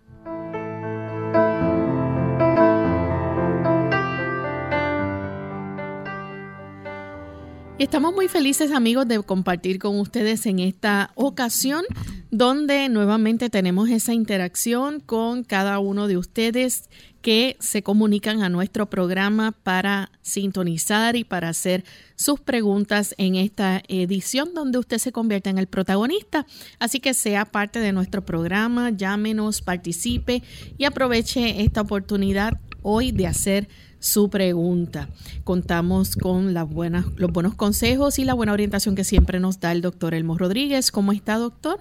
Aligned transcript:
Estamos 7.82 8.14
muy 8.14 8.28
felices 8.28 8.70
amigos 8.70 9.08
de 9.08 9.20
compartir 9.24 9.80
con 9.80 9.98
ustedes 9.98 10.46
en 10.46 10.60
esta 10.60 11.10
ocasión 11.16 11.84
donde 12.30 12.88
nuevamente 12.88 13.50
tenemos 13.50 13.90
esa 13.90 14.14
interacción 14.14 15.00
con 15.00 15.42
cada 15.42 15.80
uno 15.80 16.06
de 16.06 16.16
ustedes 16.16 16.88
que 17.22 17.56
se 17.58 17.82
comunican 17.82 18.44
a 18.44 18.48
nuestro 18.48 18.88
programa 18.88 19.50
para 19.50 20.12
sintonizar 20.20 21.16
y 21.16 21.24
para 21.24 21.48
hacer 21.48 21.82
sus 22.14 22.38
preguntas 22.38 23.16
en 23.18 23.34
esta 23.34 23.82
edición 23.88 24.54
donde 24.54 24.78
usted 24.78 24.98
se 24.98 25.10
convierte 25.10 25.50
en 25.50 25.58
el 25.58 25.66
protagonista. 25.66 26.46
Así 26.78 27.00
que 27.00 27.14
sea 27.14 27.46
parte 27.46 27.80
de 27.80 27.90
nuestro 27.90 28.24
programa, 28.24 28.90
llámenos, 28.90 29.60
participe 29.60 30.44
y 30.78 30.84
aproveche 30.84 31.62
esta 31.64 31.80
oportunidad 31.80 32.60
hoy 32.82 33.10
de 33.10 33.26
hacer 33.26 33.68
su 34.02 34.28
pregunta. 34.28 35.08
Contamos 35.44 36.16
con 36.16 36.54
las 36.54 36.68
buenas, 36.68 37.06
los 37.16 37.32
buenos 37.32 37.54
consejos 37.54 38.18
y 38.18 38.24
la 38.24 38.34
buena 38.34 38.52
orientación 38.52 38.96
que 38.96 39.04
siempre 39.04 39.38
nos 39.38 39.60
da 39.60 39.70
el 39.70 39.80
doctor 39.80 40.12
Elmo 40.12 40.36
Rodríguez. 40.36 40.90
¿Cómo 40.90 41.12
está, 41.12 41.38
doctor? 41.38 41.78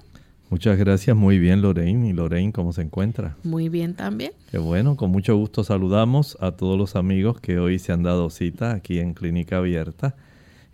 Muchas 0.52 0.78
gracias, 0.78 1.18
muy 1.18 1.40
bien 1.40 1.62
Lorraine. 1.62 2.10
¿Y 2.10 2.14
Lorraine 2.14 2.54
cómo 2.54 2.74
se 2.74 2.84
encuentra? 2.84 3.38
Muy 3.44 3.70
bien 3.70 3.96
también. 3.96 4.34
Qué 4.52 4.60
bueno, 4.60 4.96
con 4.96 5.10
mucho 5.10 5.36
gusto 5.36 5.64
saludamos 5.64 6.38
a 6.40 6.52
todos 6.52 6.78
los 6.78 6.96
amigos 6.96 7.42
que 7.42 7.58
hoy 7.58 7.80
se 7.80 7.92
han 7.92 8.04
dado 8.04 8.30
cita 8.30 8.74
aquí 8.74 9.00
en 9.00 9.14
Clínica 9.14 9.58
Abierta. 9.58 10.16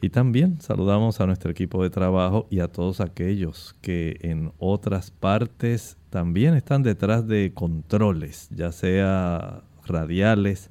Y 0.02 0.10
también 0.10 0.60
saludamos 0.60 1.22
a 1.22 1.28
nuestro 1.28 1.50
equipo 1.50 1.82
de 1.82 1.90
trabajo 1.90 2.48
y 2.50 2.60
a 2.60 2.68
todos 2.68 3.00
aquellos 3.00 3.76
que 3.82 4.18
en 4.22 4.52
otras 4.60 5.12
partes 5.12 5.98
también 6.10 6.56
están 6.56 6.84
detrás 6.84 7.26
de 7.26 7.54
controles, 7.54 8.50
ya 8.52 8.72
sea 8.72 9.64
radiales, 9.86 10.70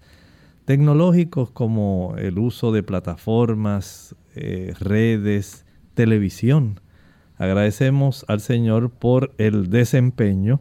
tecnológicos 0.66 1.50
como 1.50 2.14
el 2.18 2.38
uso 2.38 2.72
de 2.72 2.82
plataformas, 2.82 4.14
eh, 4.34 4.74
redes, 4.78 5.64
televisión. 5.94 6.80
Agradecemos 7.38 8.24
al 8.28 8.40
Señor 8.40 8.90
por 8.90 9.32
el 9.38 9.70
desempeño 9.70 10.60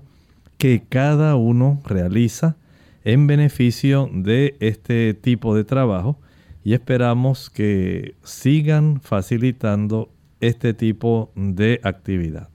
que 0.57 0.83
cada 0.87 1.35
uno 1.35 1.81
realiza 1.85 2.55
en 3.03 3.27
beneficio 3.27 4.09
de 4.13 4.55
este 4.59 5.13
tipo 5.13 5.55
de 5.55 5.63
trabajo 5.63 6.19
y 6.63 6.73
esperamos 6.73 7.49
que 7.49 8.15
sigan 8.23 9.01
facilitando 9.01 10.09
este 10.39 10.73
tipo 10.73 11.31
de 11.35 11.79
actividad. 11.83 12.49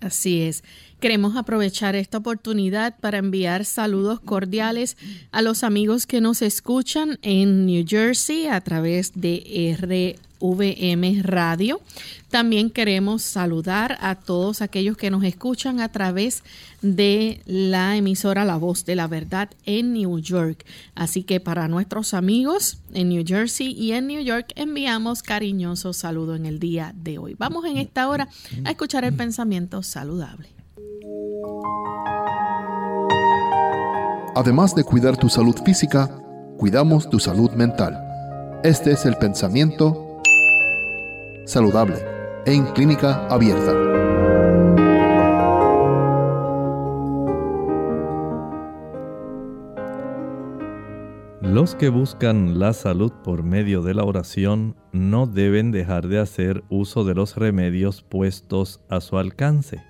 Así 0.00 0.42
es. 0.42 0.64
Queremos 1.00 1.34
aprovechar 1.34 1.96
esta 1.96 2.18
oportunidad 2.18 2.94
para 3.00 3.16
enviar 3.16 3.64
saludos 3.64 4.20
cordiales 4.20 4.98
a 5.32 5.40
los 5.40 5.64
amigos 5.64 6.06
que 6.06 6.20
nos 6.20 6.42
escuchan 6.42 7.18
en 7.22 7.64
New 7.64 7.86
Jersey 7.88 8.48
a 8.48 8.60
través 8.60 9.12
de 9.14 9.74
RVM 9.80 11.22
Radio. 11.22 11.80
También 12.28 12.68
queremos 12.68 13.22
saludar 13.22 13.96
a 14.02 14.14
todos 14.14 14.60
aquellos 14.60 14.98
que 14.98 15.10
nos 15.10 15.24
escuchan 15.24 15.80
a 15.80 15.90
través 15.90 16.44
de 16.82 17.40
la 17.46 17.96
emisora 17.96 18.44
La 18.44 18.58
Voz 18.58 18.84
de 18.84 18.94
la 18.94 19.06
Verdad 19.06 19.48
en 19.64 19.94
New 19.94 20.18
York. 20.18 20.66
Así 20.94 21.22
que 21.22 21.40
para 21.40 21.66
nuestros 21.66 22.12
amigos 22.12 22.76
en 22.92 23.08
New 23.08 23.24
Jersey 23.26 23.72
y 23.72 23.92
en 23.92 24.06
New 24.06 24.22
York 24.22 24.52
enviamos 24.54 25.22
cariñosos 25.22 25.96
saludos 25.96 26.38
en 26.38 26.44
el 26.44 26.58
día 26.58 26.92
de 26.94 27.16
hoy. 27.16 27.36
Vamos 27.38 27.64
en 27.64 27.78
esta 27.78 28.06
hora 28.06 28.28
a 28.64 28.70
escuchar 28.70 29.04
el 29.06 29.14
pensamiento 29.14 29.82
saludable. 29.82 30.59
Además 34.34 34.74
de 34.74 34.84
cuidar 34.84 35.16
tu 35.16 35.28
salud 35.28 35.56
física, 35.64 36.08
cuidamos 36.56 37.10
tu 37.10 37.18
salud 37.18 37.50
mental. 37.52 37.98
Este 38.62 38.92
es 38.92 39.04
el 39.04 39.16
pensamiento 39.16 40.20
saludable 41.44 41.96
en 42.46 42.64
clínica 42.66 43.26
abierta. 43.26 43.74
Los 51.42 51.74
que 51.74 51.88
buscan 51.88 52.58
la 52.58 52.72
salud 52.72 53.12
por 53.24 53.42
medio 53.42 53.82
de 53.82 53.92
la 53.92 54.04
oración 54.04 54.76
no 54.92 55.26
deben 55.26 55.72
dejar 55.72 56.08
de 56.08 56.18
hacer 56.18 56.64
uso 56.70 57.04
de 57.04 57.14
los 57.14 57.36
remedios 57.36 58.02
puestos 58.02 58.80
a 58.88 59.00
su 59.00 59.18
alcance 59.18 59.89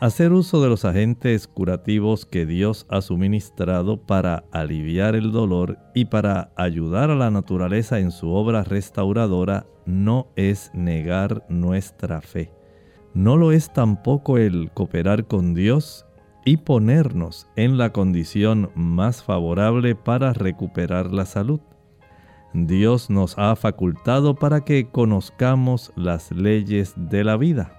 hacer 0.00 0.32
uso 0.32 0.62
de 0.62 0.68
los 0.68 0.84
agentes 0.84 1.46
curativos 1.46 2.26
que 2.26 2.44
Dios 2.44 2.86
ha 2.90 3.00
suministrado 3.00 3.98
para 3.98 4.44
aliviar 4.52 5.16
el 5.16 5.32
dolor 5.32 5.78
y 5.94 6.06
para 6.06 6.50
ayudar 6.56 7.10
a 7.10 7.14
la 7.14 7.30
naturaleza 7.30 7.98
en 7.98 8.10
su 8.10 8.30
obra 8.30 8.62
restauradora 8.62 9.66
no 9.86 10.28
es 10.36 10.70
negar 10.74 11.46
nuestra 11.48 12.20
fe. 12.20 12.52
No 13.14 13.36
lo 13.36 13.52
es 13.52 13.72
tampoco 13.72 14.36
el 14.36 14.70
cooperar 14.72 15.26
con 15.26 15.54
Dios 15.54 16.04
y 16.44 16.58
ponernos 16.58 17.48
en 17.56 17.78
la 17.78 17.92
condición 17.92 18.70
más 18.74 19.22
favorable 19.22 19.94
para 19.94 20.34
recuperar 20.34 21.12
la 21.12 21.24
salud. 21.24 21.60
Dios 22.52 23.08
nos 23.08 23.38
ha 23.38 23.56
facultado 23.56 24.34
para 24.34 24.64
que 24.64 24.90
conozcamos 24.90 25.92
las 25.96 26.30
leyes 26.30 26.92
de 26.96 27.24
la 27.24 27.36
vida 27.36 27.75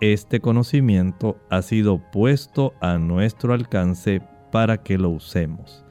este 0.00 0.40
conocimiento 0.40 1.36
ha 1.50 1.62
sido 1.62 1.98
puesto 2.12 2.74
a 2.80 2.98
nuestro 2.98 3.52
alcance 3.54 4.22
para 4.52 4.82
que 4.82 4.98
lo 4.98 5.10
usemos. 5.10 5.84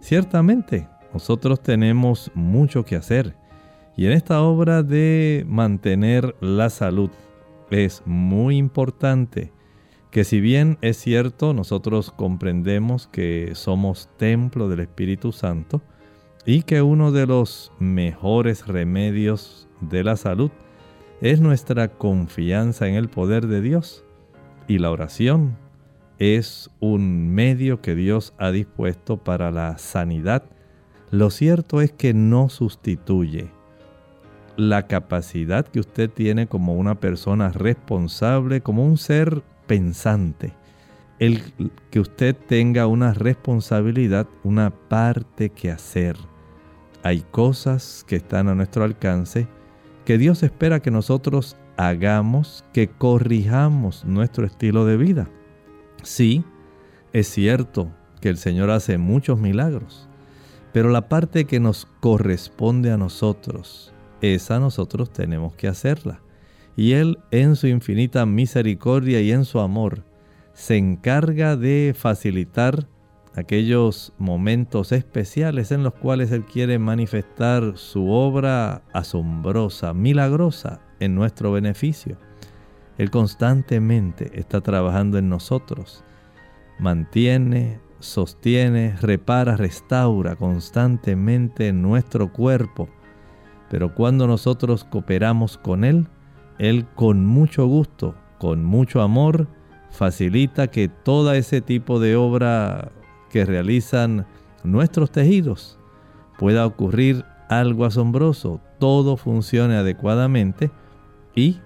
Ciertamente, 0.00 0.88
nosotros 1.12 1.62
tenemos 1.62 2.30
mucho 2.34 2.84
que 2.84 2.96
hacer 2.96 3.36
y 3.96 4.06
en 4.06 4.12
esta 4.12 4.42
obra 4.42 4.82
de 4.82 5.44
mantener 5.48 6.34
la 6.40 6.70
salud 6.70 7.10
es 7.70 8.02
muy 8.06 8.56
importante 8.56 9.52
que 10.10 10.24
si 10.24 10.40
bien 10.40 10.78
es 10.80 10.96
cierto 10.96 11.54
nosotros 11.54 12.10
comprendemos 12.10 13.06
que 13.06 13.52
somos 13.54 14.08
templo 14.16 14.68
del 14.68 14.80
Espíritu 14.80 15.32
Santo, 15.32 15.82
y 16.44 16.62
que 16.62 16.82
uno 16.82 17.12
de 17.12 17.26
los 17.26 17.72
mejores 17.78 18.66
remedios 18.66 19.68
de 19.80 20.04
la 20.04 20.16
salud 20.16 20.50
es 20.50 20.69
nuestra 21.40 21.88
confianza 21.88 22.88
en 22.88 22.94
el 22.94 23.08
poder 23.08 23.46
de 23.46 23.60
Dios. 23.60 24.04
Y 24.66 24.78
la 24.78 24.90
oración 24.90 25.56
es 26.18 26.70
un 26.80 27.34
medio 27.34 27.80
que 27.82 27.94
Dios 27.94 28.34
ha 28.38 28.50
dispuesto 28.50 29.18
para 29.18 29.50
la 29.50 29.76
sanidad. 29.78 30.44
Lo 31.10 31.30
cierto 31.30 31.80
es 31.80 31.92
que 31.92 32.14
no 32.14 32.48
sustituye 32.48 33.50
la 34.56 34.86
capacidad 34.86 35.66
que 35.66 35.80
usted 35.80 36.10
tiene 36.10 36.46
como 36.46 36.74
una 36.74 37.00
persona 37.00 37.50
responsable, 37.50 38.60
como 38.60 38.84
un 38.84 38.96
ser 38.96 39.42
pensante. 39.66 40.52
El 41.18 41.42
que 41.90 42.00
usted 42.00 42.34
tenga 42.34 42.86
una 42.86 43.12
responsabilidad, 43.12 44.26
una 44.42 44.70
parte 44.70 45.50
que 45.50 45.70
hacer. 45.70 46.16
Hay 47.02 47.24
cosas 47.30 48.04
que 48.06 48.16
están 48.16 48.48
a 48.48 48.54
nuestro 48.54 48.84
alcance 48.84 49.46
que 50.10 50.18
Dios 50.18 50.42
espera 50.42 50.80
que 50.80 50.90
nosotros 50.90 51.56
hagamos, 51.76 52.64
que 52.72 52.88
corrijamos 52.88 54.04
nuestro 54.04 54.44
estilo 54.44 54.84
de 54.84 54.96
vida. 54.96 55.30
Sí, 56.02 56.42
es 57.12 57.28
cierto 57.28 57.92
que 58.20 58.28
el 58.28 58.36
Señor 58.36 58.72
hace 58.72 58.98
muchos 58.98 59.38
milagros, 59.38 60.08
pero 60.72 60.88
la 60.88 61.08
parte 61.08 61.44
que 61.44 61.60
nos 61.60 61.86
corresponde 62.00 62.90
a 62.90 62.96
nosotros, 62.96 63.92
esa 64.20 64.58
nosotros 64.58 65.12
tenemos 65.12 65.54
que 65.54 65.68
hacerla. 65.68 66.20
Y 66.74 66.94
Él 66.94 67.20
en 67.30 67.54
su 67.54 67.68
infinita 67.68 68.26
misericordia 68.26 69.20
y 69.20 69.30
en 69.30 69.44
su 69.44 69.60
amor 69.60 70.02
se 70.54 70.76
encarga 70.76 71.54
de 71.54 71.94
facilitar 71.96 72.88
aquellos 73.34 74.12
momentos 74.18 74.92
especiales 74.92 75.70
en 75.72 75.82
los 75.82 75.94
cuales 75.94 76.32
Él 76.32 76.44
quiere 76.44 76.78
manifestar 76.78 77.76
su 77.76 78.10
obra 78.10 78.82
asombrosa, 78.92 79.94
milagrosa 79.94 80.80
en 80.98 81.14
nuestro 81.14 81.52
beneficio. 81.52 82.16
Él 82.98 83.10
constantemente 83.10 84.30
está 84.38 84.60
trabajando 84.60 85.16
en 85.18 85.28
nosotros. 85.28 86.04
Mantiene, 86.78 87.80
sostiene, 88.00 88.96
repara, 89.00 89.56
restaura 89.56 90.36
constantemente 90.36 91.72
nuestro 91.72 92.32
cuerpo. 92.32 92.88
Pero 93.70 93.94
cuando 93.94 94.26
nosotros 94.26 94.84
cooperamos 94.84 95.56
con 95.56 95.84
Él, 95.84 96.08
Él 96.58 96.86
con 96.94 97.24
mucho 97.24 97.66
gusto, 97.66 98.16
con 98.38 98.64
mucho 98.64 99.00
amor, 99.00 99.46
facilita 99.90 100.68
que 100.68 100.88
todo 100.88 101.32
ese 101.32 101.60
tipo 101.60 102.00
de 102.00 102.16
obra 102.16 102.90
que 103.30 103.44
realizan 103.44 104.26
nuestros 104.64 105.10
tejidos 105.10 105.78
pueda 106.38 106.66
ocurrir 106.66 107.24
algo 107.48 107.84
asombroso, 107.84 108.60
todo 108.78 109.16
funcione 109.16 109.76
adecuadamente 109.76 110.70
y 111.34 111.58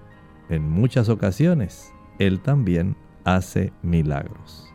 en 0.49 0.69
muchas 0.69 1.09
ocasiones 1.09 1.91
Él 2.19 2.41
también 2.41 2.95
hace 3.23 3.73
milagros. 3.81 4.65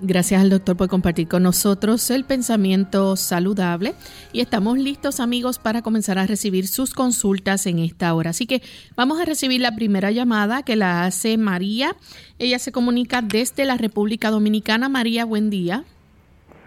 Gracias 0.00 0.40
al 0.40 0.50
doctor 0.50 0.76
por 0.76 0.88
compartir 0.88 1.26
con 1.26 1.42
nosotros 1.42 2.08
el 2.10 2.24
pensamiento 2.24 3.16
saludable 3.16 3.94
y 4.32 4.40
estamos 4.40 4.78
listos 4.78 5.18
amigos 5.18 5.58
para 5.58 5.82
comenzar 5.82 6.18
a 6.18 6.26
recibir 6.26 6.68
sus 6.68 6.94
consultas 6.94 7.66
en 7.66 7.80
esta 7.80 8.14
hora. 8.14 8.30
Así 8.30 8.46
que 8.46 8.62
vamos 8.94 9.20
a 9.20 9.24
recibir 9.24 9.60
la 9.60 9.74
primera 9.74 10.12
llamada 10.12 10.62
que 10.62 10.76
la 10.76 11.04
hace 11.04 11.36
María. 11.36 11.96
Ella 12.38 12.60
se 12.60 12.70
comunica 12.70 13.22
desde 13.22 13.64
la 13.64 13.76
República 13.76 14.30
Dominicana. 14.30 14.88
María, 14.88 15.24
buen 15.24 15.50
día. 15.50 15.84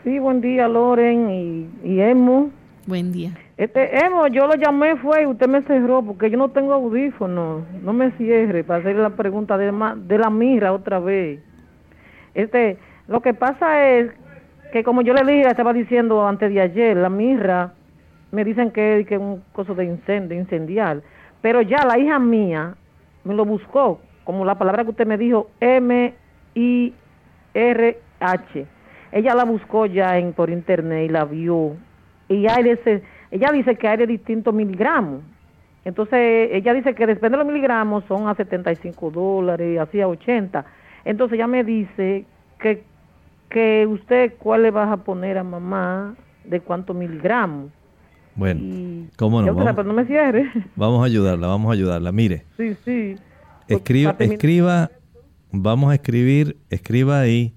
Sí, 0.03 0.17
buen 0.17 0.41
día, 0.41 0.67
Loren 0.67 1.29
y, 1.29 1.69
y 1.83 2.01
Emo. 2.01 2.49
Buen 2.87 3.11
día. 3.11 3.37
Este, 3.55 4.03
Emo, 4.03 4.25
yo 4.25 4.47
lo 4.47 4.55
llamé 4.55 4.95
fue 4.95 5.21
y 5.21 5.25
usted 5.27 5.47
me 5.47 5.61
cerró 5.61 6.01
porque 6.01 6.31
yo 6.31 6.39
no 6.39 6.49
tengo 6.49 6.73
audífonos. 6.73 7.61
No 7.83 7.93
me 7.93 8.09
cierre 8.13 8.63
para 8.63 8.79
hacerle 8.79 9.03
la 9.03 9.11
pregunta 9.11 9.59
de, 9.59 9.71
de 9.97 10.17
la 10.17 10.31
mira 10.31 10.73
otra 10.73 10.97
vez. 10.97 11.39
Este, 12.33 12.79
lo 13.07 13.21
que 13.21 13.35
pasa 13.35 13.87
es 13.89 14.09
que 14.73 14.83
como 14.83 15.03
yo 15.03 15.13
le 15.13 15.31
dije, 15.31 15.47
estaba 15.47 15.71
diciendo 15.71 16.27
antes 16.27 16.51
de 16.51 16.61
ayer, 16.61 16.97
la 16.97 17.09
mirra, 17.09 17.73
me 18.31 18.43
dicen 18.43 18.71
que, 18.71 19.05
que 19.07 19.15
es 19.15 19.21
un 19.21 19.43
coso 19.51 19.75
de 19.75 19.85
incendio, 19.85 20.35
incendiar. 20.35 21.03
Pero 21.43 21.61
ya 21.61 21.85
la 21.85 21.99
hija 21.99 22.17
mía 22.17 22.73
me 23.23 23.35
lo 23.35 23.45
buscó, 23.45 24.01
como 24.23 24.45
la 24.45 24.55
palabra 24.55 24.83
que 24.83 24.89
usted 24.89 25.05
me 25.05 25.19
dijo, 25.19 25.51
M-I-R-H 25.59 26.95
ella 29.11 29.35
la 29.35 29.43
buscó 29.43 29.85
ya 29.85 30.17
en, 30.17 30.33
por 30.33 30.49
internet 30.49 31.09
y 31.09 31.11
la 31.11 31.25
vio. 31.25 31.75
Y 32.29 32.47
hay 32.47 32.69
ese, 32.69 33.03
ella 33.29 33.51
dice 33.51 33.75
que 33.75 33.87
hay 33.87 33.97
de 33.97 34.07
distintos 34.07 34.53
miligramos. 34.53 35.21
Entonces, 35.83 36.49
ella 36.51 36.73
dice 36.73 36.93
que 36.93 37.07
depende 37.07 37.37
de 37.37 37.43
los 37.43 37.51
miligramos 37.51 38.03
son 38.07 38.27
a 38.27 38.35
75 38.35 39.11
dólares, 39.11 39.79
así 39.79 39.99
a 39.99 40.07
80. 40.07 40.63
Entonces, 41.05 41.35
ella 41.37 41.47
me 41.47 41.63
dice 41.63 42.25
que, 42.59 42.83
que 43.49 43.87
usted, 43.87 44.35
¿cuál 44.37 44.63
le 44.63 44.71
vas 44.71 44.91
a 44.91 44.97
poner 44.97 45.37
a 45.37 45.43
mamá 45.43 46.15
de 46.45 46.59
cuántos 46.59 46.95
miligramos? 46.95 47.71
Bueno, 48.35 49.07
¿cómo 49.17 49.41
no? 49.41 49.53
Vamos, 49.53 49.85
no 49.85 49.93
me 49.93 50.05
cierre. 50.05 50.49
vamos 50.75 51.01
a 51.01 51.05
ayudarla, 51.05 51.47
vamos 51.47 51.69
a 51.69 51.73
ayudarla. 51.73 52.11
Mire. 52.11 52.45
Sí, 52.57 52.75
sí. 52.85 53.15
Escriba, 53.67 54.15
escriba, 54.19 54.91
vamos 55.51 55.91
a 55.91 55.95
escribir, 55.95 56.57
escriba 56.69 57.21
ahí 57.21 57.53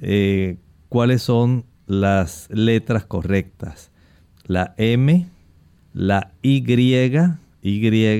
eh, 0.00 0.56
cuáles 0.88 1.22
son 1.22 1.64
las 1.86 2.48
letras 2.50 3.04
correctas. 3.04 3.90
La 4.44 4.74
M, 4.76 5.28
la 5.92 6.32
Y, 6.42 6.64
Y, 7.62 8.18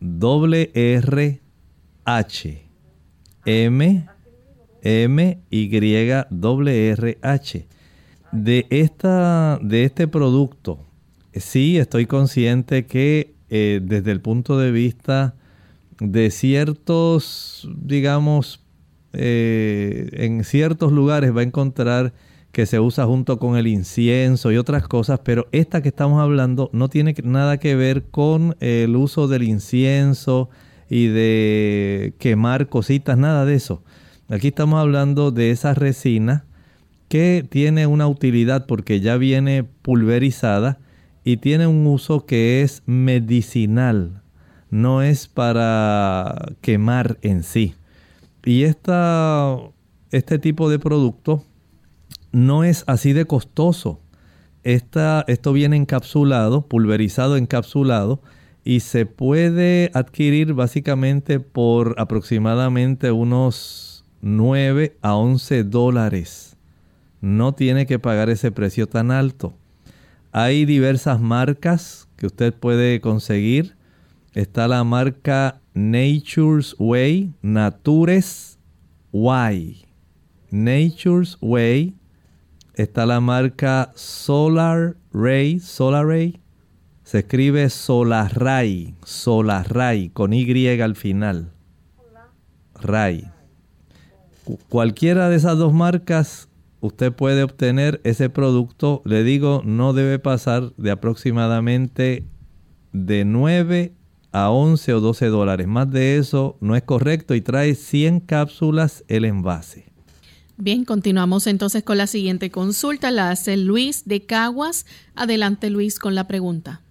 doble 0.00 0.70
R, 0.74 1.40
H. 2.04 2.62
M, 3.44 4.08
M, 4.82 5.38
Y, 5.50 5.70
doble 6.30 6.88
R, 6.90 7.18
H. 7.22 7.66
De, 8.32 8.66
esta, 8.70 9.58
de 9.60 9.84
este 9.84 10.06
producto, 10.06 10.86
sí 11.34 11.78
estoy 11.78 12.06
consciente 12.06 12.86
que 12.86 13.34
eh, 13.48 13.80
desde 13.82 14.12
el 14.12 14.20
punto 14.20 14.58
de 14.58 14.70
vista 14.70 15.34
de 15.98 16.30
ciertos, 16.30 17.68
digamos, 17.76 18.60
eh, 19.12 20.08
en 20.12 20.44
ciertos 20.44 20.92
lugares 20.92 21.34
va 21.36 21.40
a 21.40 21.44
encontrar 21.44 22.12
que 22.52 22.66
se 22.66 22.80
usa 22.80 23.06
junto 23.06 23.38
con 23.38 23.56
el 23.56 23.66
incienso 23.66 24.50
y 24.50 24.56
otras 24.56 24.86
cosas, 24.88 25.20
pero 25.24 25.46
esta 25.52 25.82
que 25.82 25.88
estamos 25.88 26.20
hablando 26.20 26.68
no 26.72 26.88
tiene 26.88 27.14
nada 27.22 27.58
que 27.58 27.76
ver 27.76 28.04
con 28.10 28.56
el 28.60 28.96
uso 28.96 29.28
del 29.28 29.44
incienso 29.44 30.50
y 30.88 31.06
de 31.06 32.14
quemar 32.18 32.68
cositas, 32.68 33.16
nada 33.16 33.44
de 33.44 33.54
eso. 33.54 33.82
Aquí 34.28 34.48
estamos 34.48 34.80
hablando 34.80 35.30
de 35.30 35.50
esa 35.50 35.74
resina 35.74 36.44
que 37.08 37.44
tiene 37.48 37.86
una 37.86 38.08
utilidad 38.08 38.66
porque 38.66 39.00
ya 39.00 39.16
viene 39.16 39.64
pulverizada 39.64 40.78
y 41.24 41.36
tiene 41.36 41.66
un 41.66 41.86
uso 41.86 42.26
que 42.26 42.62
es 42.62 42.82
medicinal, 42.86 44.22
no 44.70 45.02
es 45.02 45.28
para 45.28 46.52
quemar 46.60 47.18
en 47.22 47.42
sí. 47.42 47.74
Y 48.44 48.64
esta, 48.64 49.56
este 50.10 50.38
tipo 50.38 50.70
de 50.70 50.78
producto 50.78 51.44
no 52.32 52.64
es 52.64 52.84
así 52.86 53.12
de 53.12 53.26
costoso. 53.26 54.00
esto 54.62 55.52
viene 55.52 55.76
encapsulado, 55.76 56.66
pulverizado, 56.66 57.36
encapsulado, 57.36 58.20
y 58.64 58.80
se 58.80 59.06
puede 59.06 59.90
adquirir 59.94 60.52
básicamente 60.54 61.40
por 61.40 61.94
aproximadamente 61.98 63.10
unos 63.10 64.04
9 64.20 64.96
a 65.00 65.14
11 65.16 65.64
dólares. 65.64 66.56
No 67.20 67.54
tiene 67.54 67.86
que 67.86 67.98
pagar 67.98 68.30
ese 68.30 68.52
precio 68.52 68.86
tan 68.86 69.10
alto. 69.10 69.54
Hay 70.32 70.64
diversas 70.64 71.20
marcas 71.20 72.08
que 72.16 72.26
usted 72.26 72.54
puede 72.54 73.00
conseguir. 73.00 73.76
Está 74.32 74.68
la 74.68 74.84
marca 74.84 75.59
Nature's 75.74 76.74
Way, 76.78 77.32
Natures 77.42 78.58
Way. 79.12 79.86
Nature's 80.50 81.38
Way. 81.40 81.94
Está 82.74 83.06
la 83.06 83.20
marca 83.20 83.92
Solar 83.94 84.96
Ray, 85.12 85.60
Solar 85.60 86.06
Ray. 86.06 86.40
Se 87.04 87.20
escribe 87.20 87.70
Solarray, 87.70 88.94
Solarray, 89.04 90.10
con 90.10 90.32
Y 90.32 90.80
al 90.80 90.96
final. 90.96 91.52
Ray. 92.80 93.28
Cualquiera 94.68 95.28
de 95.28 95.36
esas 95.36 95.56
dos 95.58 95.72
marcas, 95.72 96.48
usted 96.80 97.12
puede 97.12 97.42
obtener 97.42 98.00
ese 98.04 98.28
producto. 98.28 99.02
Le 99.04 99.22
digo, 99.22 99.62
no 99.64 99.92
debe 99.92 100.18
pasar 100.18 100.72
de 100.76 100.90
aproximadamente 100.90 102.24
de 102.92 103.24
9 103.24 103.92
a 104.32 104.50
11 104.50 104.94
o 104.94 105.00
12 105.00 105.26
dólares. 105.26 105.66
Más 105.66 105.90
de 105.90 106.16
eso 106.16 106.56
no 106.60 106.76
es 106.76 106.82
correcto 106.82 107.34
y 107.34 107.40
trae 107.40 107.74
100 107.74 108.20
cápsulas 108.20 109.04
el 109.08 109.24
envase. 109.24 109.90
Bien, 110.56 110.84
continuamos 110.84 111.46
entonces 111.46 111.82
con 111.82 111.96
la 111.96 112.06
siguiente 112.06 112.50
consulta. 112.50 113.10
La 113.10 113.30
hace 113.30 113.56
Luis 113.56 114.06
de 114.06 114.26
Caguas. 114.26 114.84
Adelante, 115.14 115.70
Luis, 115.70 115.98
con 115.98 116.14
la 116.14 116.28
pregunta. 116.28 116.82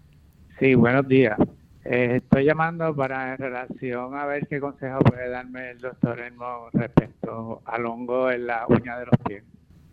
Sí, 0.60 0.74
buenos 0.74 1.08
días. 1.08 1.38
Eh, 1.86 2.18
estoy 2.18 2.46
llamando 2.46 2.96
para 2.96 3.34
en 3.34 3.38
relación 3.38 4.16
a 4.16 4.26
ver 4.26 4.48
qué 4.48 4.60
consejo 4.60 5.00
puede 5.00 5.30
darme 5.30 5.72
el 5.72 5.80
doctor 5.80 6.20
Elmo 6.20 6.70
respecto 6.74 7.62
al 7.66 7.86
hongo 7.86 8.30
en 8.30 8.48
la 8.48 8.66
uña 8.68 8.98
de 8.98 9.06
los 9.06 9.16
pies. 9.28 9.44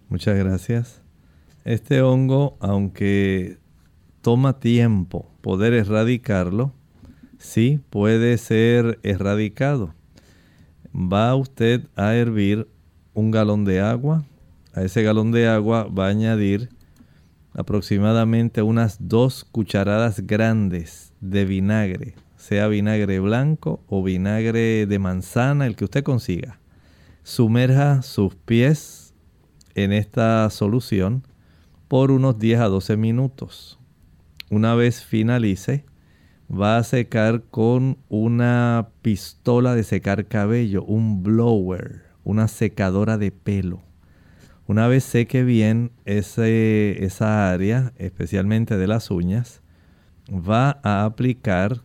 Muchas 0.09 0.37
gracias. 0.37 1.03
Este 1.65 2.00
hongo, 2.00 2.57
aunque 2.61 3.59
toma 4.23 4.59
tiempo 4.59 5.31
poder 5.41 5.75
erradicarlo, 5.75 6.73
sí 7.38 7.81
puede 7.90 8.38
ser 8.38 8.99
erradicado. 9.02 9.95
Va 10.95 11.35
usted 11.35 11.87
a 11.97 12.14
hervir 12.14 12.69
un 13.14 13.31
galón 13.31 13.64
de 13.64 13.81
agua. 13.81 14.25
A 14.73 14.83
ese 14.83 15.02
galón 15.02 15.33
de 15.33 15.49
agua 15.49 15.85
va 15.85 16.07
a 16.07 16.11
añadir 16.11 16.69
aproximadamente 17.55 18.62
unas 18.62 18.99
dos 19.00 19.45
cucharadas 19.45 20.26
grandes 20.26 21.12
de 21.21 21.47
vinagre, 21.47 22.14
sea 22.37 22.69
vinagre 22.69 23.19
blanco 23.19 23.83
o 23.88 24.02
vinagre 24.02 24.87
de 24.87 24.99
manzana, 24.99 25.66
el 25.66 25.75
que 25.75 25.85
usted 25.85 26.05
consiga. 26.05 26.61
Sumerja 27.23 28.02
sus 28.02 28.35
pies 28.35 29.14
en 29.75 29.93
esta 29.93 30.49
solución 30.50 31.23
por 31.88 32.11
unos 32.11 32.38
10 32.38 32.61
a 32.61 32.66
12 32.66 32.97
minutos. 32.97 33.78
Una 34.50 34.75
vez 34.75 35.02
finalice, 35.02 35.85
va 36.50 36.79
a 36.79 36.85
secar 36.85 37.43
con 37.50 37.99
una 38.09 38.88
pistola 39.03 39.75
de 39.75 39.85
secar 39.85 40.26
cabello, 40.26 40.85
un 40.85 41.23
blower 41.23 42.07
una 42.26 42.49
secadora 42.49 43.19
de 43.19 43.31
pelo. 43.31 43.83
Una 44.67 44.88
vez 44.88 45.05
seque 45.05 45.45
bien 45.45 45.93
ese, 46.07 47.05
esa 47.05 47.53
área, 47.53 47.93
especialmente 47.99 48.76
de 48.76 48.88
las 48.88 49.12
uñas, 49.12 49.62
va 50.29 50.81
a 50.83 51.05
aplicar 51.05 51.83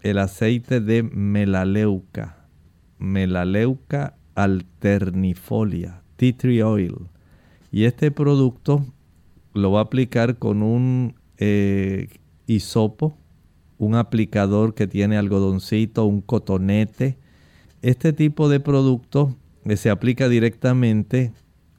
el 0.00 0.16
aceite 0.16 0.80
de 0.80 1.02
melaleuca, 1.02 2.46
melaleuca 2.98 4.16
alternifolia, 4.34 6.00
tea 6.16 6.34
tree 6.34 6.62
oil. 6.62 7.10
Y 7.70 7.84
este 7.84 8.10
producto 8.10 8.86
lo 9.52 9.72
va 9.72 9.80
a 9.80 9.84
aplicar 9.84 10.38
con 10.38 10.62
un 10.62 11.16
eh, 11.36 12.08
hisopo, 12.46 13.18
un 13.82 13.96
aplicador 13.96 14.74
que 14.74 14.86
tiene 14.86 15.16
algodoncito, 15.16 16.04
un 16.04 16.20
cotonete. 16.20 17.18
Este 17.82 18.12
tipo 18.12 18.48
de 18.48 18.60
producto 18.60 19.34
que 19.66 19.76
se 19.76 19.90
aplica 19.90 20.28
directamente 20.28 21.32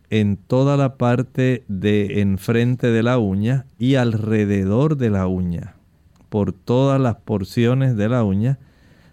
en 0.10 0.36
toda 0.36 0.76
la 0.76 0.98
parte 0.98 1.64
de 1.70 2.20
enfrente 2.20 2.88
de 2.88 3.04
la 3.04 3.20
uña 3.20 3.68
y 3.80 3.96
alrededor 3.96 4.98
de 4.98 5.12
la 5.12 5.28
uña, 5.28 5.76
por 6.28 6.52
todas 6.52 7.00
las 7.00 7.16
porciones 7.16 7.96
de 7.96 8.10
la 8.10 8.26
uña, 8.26 8.60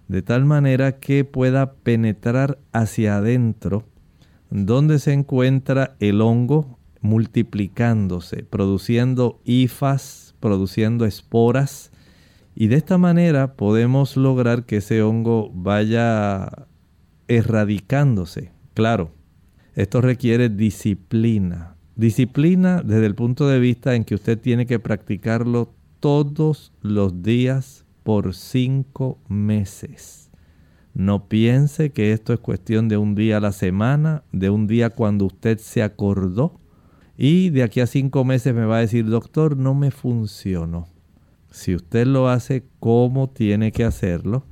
de 0.09 0.23
tal 0.23 0.45
manera 0.45 0.99
que 0.99 1.25
pueda 1.25 1.75
penetrar 1.75 2.59
hacia 2.73 3.19
adentro, 3.19 3.85
donde 4.51 4.99
se 4.99 5.13
encuentra 5.13 5.95
el 6.01 6.21
hongo 6.21 6.77
multiplicándose, 7.03 8.43
produciendo 8.43 9.39
hifas, 9.45 10.35
produciendo 10.41 11.07
esporas, 11.07 11.93
y 12.61 12.69
de 12.69 12.77
esta 12.77 12.99
manera 12.99 13.57
podemos 13.57 14.19
lograr 14.19 14.67
que 14.67 14.77
ese 14.77 15.01
hongo 15.01 15.51
vaya 15.55 16.67
erradicándose 17.27 18.53
Claro, 18.75 19.13
esto 19.75 20.03
requiere 20.03 20.51
disciplina. 20.51 21.77
Disciplina 21.97 22.83
desde 22.83 23.07
el 23.07 23.15
punto 23.15 23.49
de 23.49 23.59
vista 23.61 23.95
en 23.95 24.05
que 24.05 24.15
usted 24.15 24.39
tiene 24.39 24.67
que 24.67 24.79
practicarlo 24.79 25.73
todos 26.01 26.75
los 26.83 27.23
días 27.23 27.87
por 28.03 28.35
cinco 28.35 29.19
meses. 29.27 30.31
No 30.93 31.29
piense 31.29 31.93
que 31.93 32.13
esto 32.13 32.35
es 32.35 32.41
cuestión 32.41 32.89
de 32.89 32.99
un 32.99 33.15
día 33.15 33.39
a 33.39 33.41
la 33.41 33.53
semana, 33.53 34.23
de 34.33 34.51
un 34.51 34.67
día 34.67 34.91
cuando 34.91 35.25
usted 35.25 35.57
se 35.57 35.83
acordó 35.83 36.61
y 37.17 37.49
de 37.49 37.63
aquí 37.63 37.81
a 37.81 37.87
cinco 37.87 38.23
meses 38.27 38.55
me 38.55 38.67
va 38.67 38.77
a 38.77 38.81
decir, 38.81 39.07
doctor, 39.07 39.57
no 39.57 39.75
me 39.75 39.91
funcionó. 39.91 41.00
Si 41.51 41.75
usted 41.75 42.07
lo 42.07 42.29
hace 42.29 42.65
como 42.79 43.29
tiene 43.29 43.73
que 43.73 43.85
hacerlo, 43.85 44.45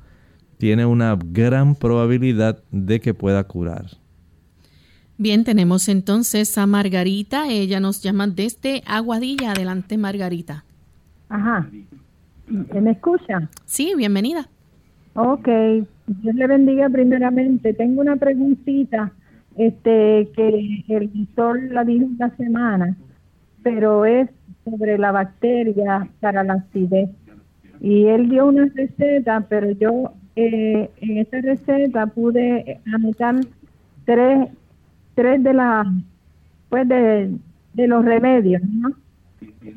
tiene 0.57 0.85
una 0.85 1.17
gran 1.17 1.75
probabilidad 1.75 2.61
de 2.71 2.99
que 2.99 3.13
pueda 3.13 3.43
curar. 3.45 3.85
Bien, 5.17 5.43
tenemos 5.43 5.89
entonces 5.89 6.57
a 6.57 6.65
Margarita. 6.65 7.47
Ella 7.49 7.79
nos 7.79 8.01
llama 8.01 8.27
desde 8.27 8.83
Aguadilla. 8.85 9.51
Adelante, 9.51 9.97
Margarita. 9.97 10.63
Ajá. 11.29 11.69
¿Me 12.47 12.91
escucha? 12.91 13.49
Sí, 13.65 13.93
bienvenida. 13.95 14.49
Ok. 15.13 15.47
Dios 16.07 16.35
le 16.35 16.47
bendiga 16.47 16.89
primeramente. 16.89 17.73
Tengo 17.73 18.01
una 18.01 18.15
preguntita 18.15 19.11
este, 19.57 20.29
que 20.35 20.77
el 20.87 21.11
doctor 21.13 21.61
la 21.71 21.83
dijo 21.83 22.05
esta 22.11 22.35
semana, 22.37 22.95
pero 23.61 24.05
es 24.05 24.29
sobre 24.69 24.97
la 24.97 25.11
bacteria 25.11 26.07
para 26.19 26.43
la 26.43 26.53
acidez. 26.53 27.09
Y 27.81 28.05
él 28.05 28.29
dio 28.29 28.47
una 28.47 28.65
receta, 28.75 29.45
pero 29.47 29.71
yo 29.71 30.13
eh, 30.35 30.89
en 31.01 31.17
esa 31.17 31.41
receta 31.41 32.07
pude 32.07 32.79
anotar 32.85 33.35
tres 34.05 34.49
tres 35.19 35.43
de 35.43 35.53
la 35.53 35.85
pues 36.69 36.87
de, 36.87 37.37
los 37.75 38.05
remedios, 38.05 38.61
¿no? 38.63 38.91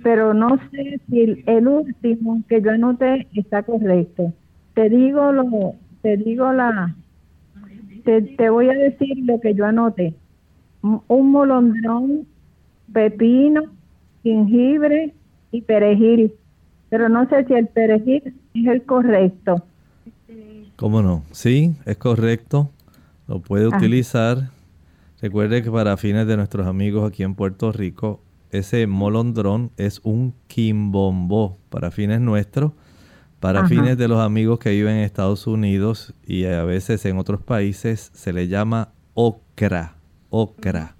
Pero 0.04 0.34
no 0.34 0.56
sé 0.70 1.00
si 1.08 1.42
el, 1.46 1.66
último 1.66 2.42
que 2.48 2.62
yo 2.62 2.70
anoté 2.70 3.26
está 3.34 3.64
correcto. 3.64 4.32
Te 4.74 4.88
digo 4.88 5.32
lo, 5.32 5.74
te 6.02 6.16
digo 6.16 6.52
la, 6.52 6.94
te, 8.04 8.50
voy 8.50 8.68
a 8.68 8.74
decir 8.74 9.18
lo 9.24 9.40
que 9.40 9.54
yo 9.54 9.66
anoté. 9.66 10.14
Un 10.82 11.30
molondrón, 11.32 12.26
pepino, 12.92 13.62
jengibre 14.22 15.14
y 15.50 15.62
perejil. 15.62 16.32
Pero 16.88 17.08
no 17.08 17.28
sé 17.28 17.44
si 17.46 17.54
el 17.54 17.68
perejil 17.68 18.34
es 18.54 18.66
el 18.66 18.82
correcto. 18.84 19.64
¿Cómo 20.76 21.02
no? 21.02 21.22
Sí, 21.30 21.74
es 21.86 21.96
correcto. 21.96 22.70
Lo 23.28 23.40
puede 23.40 23.66
ah. 23.72 23.76
utilizar 23.76 24.50
Recuerde 25.22 25.62
que 25.62 25.70
para 25.70 25.96
fines 25.96 26.26
de 26.26 26.36
nuestros 26.36 26.66
amigos 26.66 27.08
aquí 27.08 27.22
en 27.22 27.36
Puerto 27.36 27.70
Rico, 27.70 28.20
ese 28.50 28.88
molondrón 28.88 29.70
es 29.76 30.00
un 30.02 30.34
quimbombo 30.48 31.58
para 31.70 31.92
fines 31.92 32.20
nuestros. 32.20 32.72
Para 33.38 33.68
fines 33.68 33.96
de 33.96 34.08
los 34.08 34.18
amigos 34.18 34.58
que 34.58 34.70
viven 34.70 34.96
en 34.96 35.04
Estados 35.04 35.46
Unidos 35.46 36.12
y 36.26 36.44
a 36.46 36.64
veces 36.64 37.04
en 37.06 37.18
otros 37.18 37.40
países 37.40 38.10
se 38.12 38.32
le 38.32 38.48
llama 38.48 38.90
ocra, 39.14 39.94
ocra. 40.28 40.96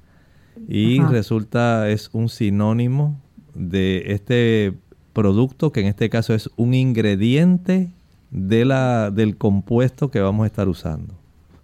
Y 0.69 1.01
resulta 1.01 1.89
es 1.91 2.11
un 2.13 2.29
sinónimo 2.29 3.21
de 3.55 4.13
este 4.13 4.75
producto 5.13 5.73
que 5.73 5.81
en 5.81 5.87
este 5.87 6.09
caso 6.11 6.35
es 6.35 6.51
un 6.57 6.75
ingrediente 6.75 7.91
de 8.31 8.65
la, 8.65 9.11
del 9.11 9.37
compuesto 9.37 10.11
que 10.11 10.21
vamos 10.21 10.45
a 10.45 10.47
estar 10.47 10.69
usando. 10.69 11.15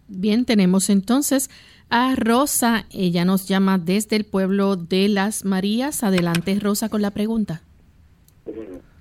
Bien, 0.09 0.45
tenemos 0.45 0.91
entonces 0.91 1.51
a 1.91 2.15
Rosa. 2.17 2.87
Ella 2.91 3.25
nos 3.25 3.49
llama 3.49 3.79
desde 3.79 4.17
el 4.17 4.25
pueblo 4.25 4.77
de 4.77 5.09
Las 5.09 5.45
Marías. 5.45 6.03
Adelante, 6.03 6.59
Rosa, 6.61 6.89
con 6.89 7.03
la 7.03 7.11
pregunta. 7.11 7.63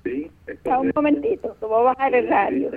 Sí, 0.04 0.30
un 0.66 0.92
momentito, 0.96 1.56
que 1.60 1.66
voy 1.66 1.82
a 1.82 1.84
bajar 1.84 2.14
el 2.14 2.28
radio. 2.28 2.72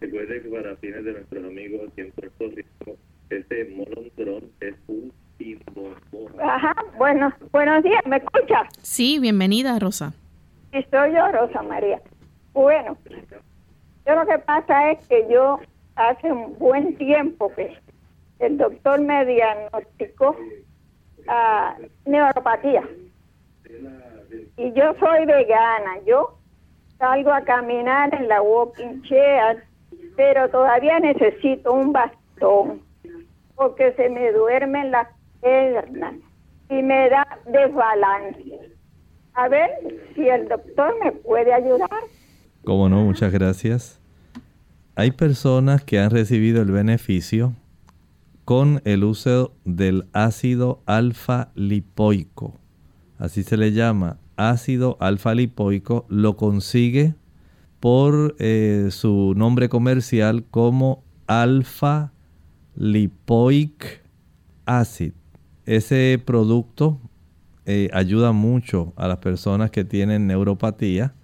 Recuerde 0.00 0.42
que 0.42 0.48
para 0.48 0.76
fines 0.76 1.04
de 1.04 1.12
nuestros 1.12 1.44
amigos 1.44 1.80
aquí 1.88 2.00
en 2.00 2.10
Puerto 2.12 2.48
Rico, 2.48 2.96
ese 3.30 3.64
molondrón 3.76 4.44
es 4.60 4.74
un 4.88 5.12
Ajá, 6.40 6.74
bueno, 6.96 7.32
buenos 7.50 7.82
días, 7.82 8.04
¿me 8.06 8.16
escucha? 8.16 8.64
Sí, 8.82 9.18
bienvenida, 9.18 9.78
Rosa. 9.78 10.12
Sí, 10.72 10.84
soy 10.90 11.12
yo, 11.12 11.30
Rosa 11.32 11.62
María. 11.62 12.00
Bueno, 12.52 12.96
yo 14.06 14.14
lo 14.14 14.26
que 14.26 14.38
pasa 14.38 14.90
es 14.92 15.06
que 15.08 15.26
yo 15.30 15.60
hace 15.96 16.32
un 16.32 16.58
buen 16.58 16.96
tiempo 16.96 17.52
que 17.54 17.76
el 18.38 18.58
doctor 18.58 19.00
me 19.00 19.24
diagnosticó 19.24 20.36
a 21.28 21.76
neuropatía. 22.04 22.82
Y 24.56 24.72
yo 24.72 24.94
soy 24.98 25.26
vegana, 25.26 25.98
yo 26.06 26.38
salgo 26.98 27.32
a 27.32 27.42
caminar 27.42 28.14
en 28.14 28.28
la 28.28 28.42
walking 28.42 29.02
chair, 29.02 29.64
pero 30.16 30.48
todavía 30.48 30.98
necesito 31.00 31.72
un 31.72 31.92
bastón 31.92 32.82
porque 33.54 33.92
se 33.92 34.08
me 34.08 34.32
duermen 34.32 34.90
las 34.90 35.08
piernas 35.42 36.14
y 36.70 36.82
me 36.82 37.10
da 37.10 37.26
desbalance. 37.46 38.72
A 39.34 39.48
ver 39.48 39.70
si 40.14 40.28
el 40.28 40.48
doctor 40.48 40.94
me 41.02 41.12
puede 41.12 41.52
ayudar. 41.52 41.88
Cómo 42.64 42.88
no, 42.88 43.02
muchas 43.02 43.32
gracias. 43.32 44.00
Hay 44.94 45.10
personas 45.10 45.82
que 45.84 45.98
han 45.98 46.10
recibido 46.10 46.62
el 46.62 46.70
beneficio 46.70 47.54
con 48.44 48.82
el 48.84 49.04
uso 49.04 49.52
del 49.64 50.06
ácido 50.12 50.82
alfa 50.86 51.50
lipoico. 51.54 52.58
Así 53.18 53.42
se 53.42 53.56
le 53.56 53.72
llama, 53.72 54.18
ácido 54.36 54.96
alfa 55.00 55.34
lipoico. 55.34 56.04
Lo 56.08 56.36
consigue 56.36 57.14
por 57.80 58.36
eh, 58.38 58.88
su 58.90 59.34
nombre 59.36 59.68
comercial 59.68 60.44
como 60.50 61.02
alfa 61.26 62.12
lipoic 62.74 64.02
acid. 64.66 65.12
Ese 65.66 66.20
producto 66.24 67.00
eh, 67.66 67.88
ayuda 67.92 68.32
mucho 68.32 68.92
a 68.96 69.06
las 69.06 69.18
personas 69.18 69.70
que 69.70 69.84
tienen 69.84 70.26
neuropatía 70.26 71.14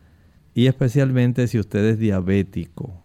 y 0.55 0.67
especialmente 0.67 1.49
si 1.49 1.59
usted 1.59 1.85
es 1.85 1.99
diabético. 1.99 3.03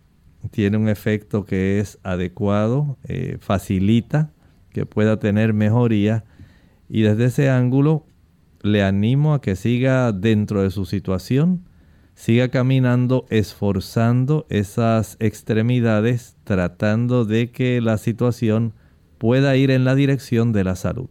Tiene 0.51 0.77
un 0.77 0.89
efecto 0.89 1.45
que 1.45 1.79
es 1.79 1.97
adecuado, 2.03 2.97
eh, 3.05 3.37
facilita 3.39 4.31
que 4.69 4.85
pueda 4.85 5.17
tener 5.17 5.53
mejoría 5.53 6.23
y 6.87 7.01
desde 7.01 7.25
ese 7.25 7.49
ángulo 7.49 8.05
le 8.61 8.83
animo 8.83 9.33
a 9.33 9.41
que 9.41 9.55
siga 9.55 10.11
dentro 10.11 10.61
de 10.61 10.69
su 10.69 10.85
situación, 10.85 11.65
siga 12.13 12.49
caminando, 12.49 13.25
esforzando 13.29 14.45
esas 14.49 15.17
extremidades, 15.19 16.35
tratando 16.43 17.25
de 17.25 17.51
que 17.51 17.81
la 17.81 17.97
situación 17.97 18.73
pueda 19.17 19.55
ir 19.55 19.71
en 19.71 19.83
la 19.85 19.95
dirección 19.95 20.53
de 20.53 20.63
la 20.63 20.75
salud. 20.75 21.09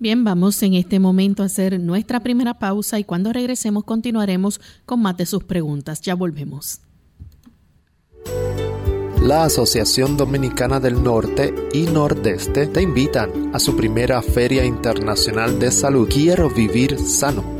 Bien, 0.00 0.24
vamos 0.24 0.62
en 0.62 0.72
este 0.72 0.98
momento 0.98 1.42
a 1.42 1.46
hacer 1.46 1.78
nuestra 1.78 2.20
primera 2.20 2.58
pausa 2.58 2.98
y 2.98 3.04
cuando 3.04 3.34
regresemos 3.34 3.84
continuaremos 3.84 4.58
con 4.86 5.02
más 5.02 5.14
de 5.18 5.26
sus 5.26 5.44
preguntas. 5.44 6.00
Ya 6.00 6.14
volvemos. 6.14 6.80
La 9.22 9.44
Asociación 9.44 10.16
Dominicana 10.16 10.80
del 10.80 11.02
Norte 11.02 11.54
y 11.74 11.82
Nordeste 11.82 12.66
te 12.66 12.80
invitan 12.80 13.54
a 13.54 13.58
su 13.58 13.76
primera 13.76 14.22
Feria 14.22 14.64
Internacional 14.64 15.58
de 15.58 15.70
Salud. 15.70 16.08
Quiero 16.08 16.48
vivir 16.48 16.98
sano 16.98 17.59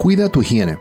Cuida 0.00 0.30
tu 0.30 0.40
higiene. 0.40 0.78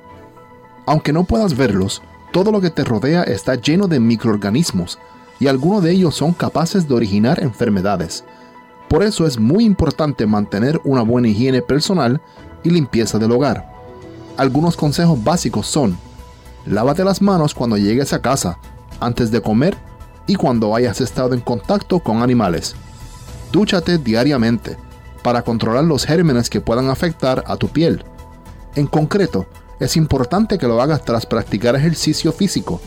Aunque 0.86 1.12
no 1.12 1.26
puedas 1.26 1.58
verlos, 1.58 2.02
todo 2.32 2.54
lo 2.54 2.62
que 2.62 2.70
te 2.70 2.86
rodea 2.86 3.24
está 3.24 3.56
lleno 3.56 3.90
de 3.90 4.00
microorganismos 4.00 4.98
y 5.42 5.48
algunos 5.48 5.84
de 5.84 5.92
ellos 5.92 6.16
son 6.16 6.32
capaces 6.32 6.88
de 6.88 6.94
originar 6.94 7.44
enfermedades. 7.44 8.24
Por 8.88 9.04
eso 9.04 9.28
es 9.28 9.38
muy 9.38 9.66
importante 9.66 10.26
mantener 10.26 10.80
una 10.86 11.02
buena 11.02 11.28
higiene 11.28 11.62
personal 11.62 12.22
y 12.64 12.70
limpieza 12.70 13.20
del 13.20 13.34
hogar. 13.34 13.70
Algunos 14.38 14.78
consejos 14.78 15.22
básicos 15.22 15.68
son, 15.68 15.98
lávate 16.66 17.04
las 17.04 17.22
manos 17.22 17.54
cuando 17.54 17.76
llegues 17.76 18.14
a 18.14 18.22
casa, 18.22 18.58
antes 19.02 19.32
de 19.32 19.42
comer 19.42 19.76
y 20.28 20.36
cuando 20.36 20.74
hayas 20.74 21.02
estado 21.02 21.34
en 21.34 21.42
contacto 21.42 22.00
con 22.00 22.24
animales. 22.24 22.74
Dúchate 23.52 23.98
diariamente 23.98 24.78
para 25.24 25.42
controlar 25.42 25.84
los 25.84 26.06
gérmenes 26.06 26.50
que 26.50 26.62
puedan 26.62 26.88
afectar 26.90 27.44
a 27.48 27.58
tu 27.58 27.68
piel. 27.68 28.06
En 28.80 28.88
concreto, 28.88 29.46
es 29.82 29.98
importante 29.98 30.58
que 30.58 30.66
lo 30.66 30.82
hagas 30.82 31.04
tras 31.04 31.26
practicar 31.26 31.76
ejercicio 31.76 32.32
físico, 32.32 32.80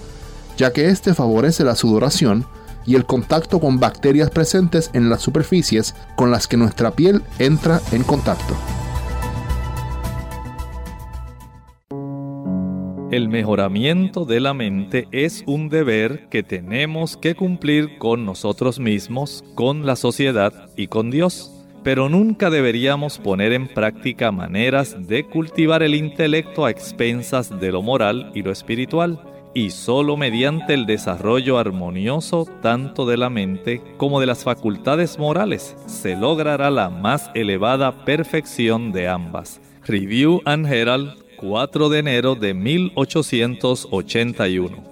ya 0.56 0.72
que 0.72 0.86
este 0.86 1.12
favorece 1.12 1.64
la 1.64 1.76
sudoración 1.76 2.46
y 2.86 2.94
el 2.94 3.04
contacto 3.04 3.60
con 3.60 3.78
bacterias 3.78 4.30
presentes 4.30 4.88
en 4.94 5.10
las 5.10 5.20
superficies 5.20 5.94
con 6.16 6.30
las 6.30 6.48
que 6.48 6.56
nuestra 6.56 6.92
piel 6.92 7.20
entra 7.38 7.82
en 7.92 8.04
contacto. 8.04 8.54
El 13.10 13.28
mejoramiento 13.28 14.24
de 14.24 14.40
la 14.40 14.54
mente 14.54 15.08
es 15.12 15.44
un 15.46 15.68
deber 15.68 16.30
que 16.30 16.42
tenemos 16.42 17.18
que 17.18 17.34
cumplir 17.34 17.98
con 17.98 18.24
nosotros 18.24 18.80
mismos, 18.80 19.44
con 19.54 19.84
la 19.84 19.96
sociedad 19.96 20.70
y 20.74 20.86
con 20.86 21.10
Dios 21.10 21.51
pero 21.82 22.08
nunca 22.08 22.50
deberíamos 22.50 23.18
poner 23.18 23.52
en 23.52 23.68
práctica 23.68 24.32
maneras 24.32 24.96
de 25.08 25.24
cultivar 25.24 25.82
el 25.82 25.94
intelecto 25.94 26.64
a 26.64 26.70
expensas 26.70 27.60
de 27.60 27.72
lo 27.72 27.82
moral 27.82 28.30
y 28.34 28.42
lo 28.42 28.52
espiritual, 28.52 29.20
y 29.54 29.70
solo 29.70 30.16
mediante 30.16 30.74
el 30.74 30.86
desarrollo 30.86 31.58
armonioso 31.58 32.46
tanto 32.62 33.06
de 33.06 33.16
la 33.16 33.30
mente 33.30 33.82
como 33.96 34.20
de 34.20 34.26
las 34.26 34.44
facultades 34.44 35.18
morales 35.18 35.76
se 35.86 36.16
logrará 36.16 36.70
la 36.70 36.88
más 36.88 37.30
elevada 37.34 38.04
perfección 38.04 38.92
de 38.92 39.08
ambas. 39.08 39.60
Review 39.84 40.40
and 40.44 40.72
Herald, 40.72 41.16
4 41.36 41.88
de 41.88 41.98
enero 41.98 42.34
de 42.34 42.54
1881. 42.54 44.91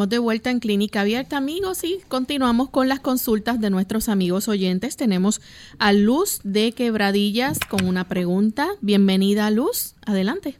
Estamos 0.00 0.16
de 0.16 0.18
vuelta 0.18 0.50
en 0.50 0.60
Clínica 0.60 1.02
Abierta, 1.02 1.36
amigos, 1.36 1.84
y 1.84 1.98
continuamos 2.08 2.70
con 2.70 2.88
las 2.88 3.00
consultas 3.00 3.60
de 3.60 3.68
nuestros 3.68 4.08
amigos 4.08 4.48
oyentes. 4.48 4.96
Tenemos 4.96 5.42
a 5.78 5.92
Luz 5.92 6.40
de 6.42 6.72
Quebradillas 6.72 7.60
con 7.68 7.86
una 7.86 8.04
pregunta. 8.04 8.68
Bienvenida, 8.80 9.50
Luz. 9.50 9.96
Adelante. 10.06 10.54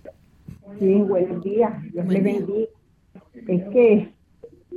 Sí, 0.79 0.95
buenos 0.97 1.43
días. 1.43 1.73
Dios 1.91 2.05
me 2.05 2.21
bendiga. 2.21 2.69
Es 3.49 3.65
que 3.71 4.13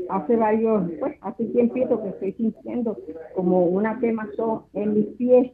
hace 0.10 0.38
varios, 0.38 0.90
pues, 0.98 1.18
hace 1.20 1.44
tiempito 1.44 2.02
que 2.02 2.10
estoy 2.10 2.32
sintiendo 2.32 2.98
como 3.36 3.66
una 3.66 4.00
quemazón 4.00 4.62
en 4.76 4.94
mis 4.94 5.08
pies 5.18 5.52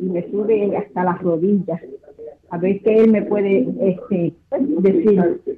y 0.00 0.04
me 0.04 0.30
sube 0.30 0.76
hasta 0.76 1.02
las 1.02 1.20
rodillas. 1.20 1.80
A 2.50 2.58
ver 2.58 2.80
qué 2.82 2.98
él 2.98 3.10
me 3.10 3.22
puede 3.22 3.66
este, 3.80 4.34
decir. 4.78 5.50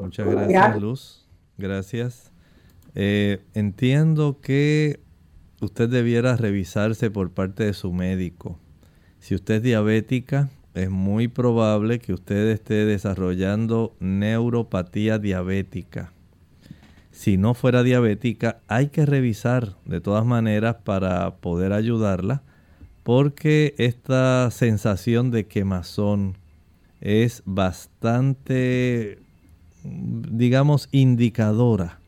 Muchas 0.00 0.30
gracias, 0.30 0.80
Luz. 0.80 1.27
Gracias. 1.58 2.32
Eh, 2.94 3.42
entiendo 3.54 4.40
que 4.40 5.00
usted 5.60 5.88
debiera 5.88 6.36
revisarse 6.36 7.10
por 7.10 7.32
parte 7.32 7.64
de 7.64 7.74
su 7.74 7.92
médico. 7.92 8.58
Si 9.18 9.34
usted 9.34 9.56
es 9.56 9.62
diabética, 9.62 10.48
es 10.74 10.90
muy 10.90 11.28
probable 11.28 11.98
que 11.98 12.12
usted 12.12 12.48
esté 12.50 12.86
desarrollando 12.86 13.96
neuropatía 14.00 15.18
diabética. 15.18 16.12
Si 17.10 17.36
no 17.36 17.54
fuera 17.54 17.82
diabética, 17.82 18.60
hay 18.68 18.88
que 18.88 19.04
revisar 19.04 19.74
de 19.84 20.00
todas 20.00 20.24
maneras 20.24 20.76
para 20.84 21.36
poder 21.36 21.72
ayudarla, 21.72 22.42
porque 23.02 23.74
esta 23.78 24.50
sensación 24.52 25.32
de 25.32 25.46
quemazón, 25.46 26.36
es 27.00 27.42
bastante, 27.44 29.18
digamos, 29.90 30.88
indicadora 30.92 31.98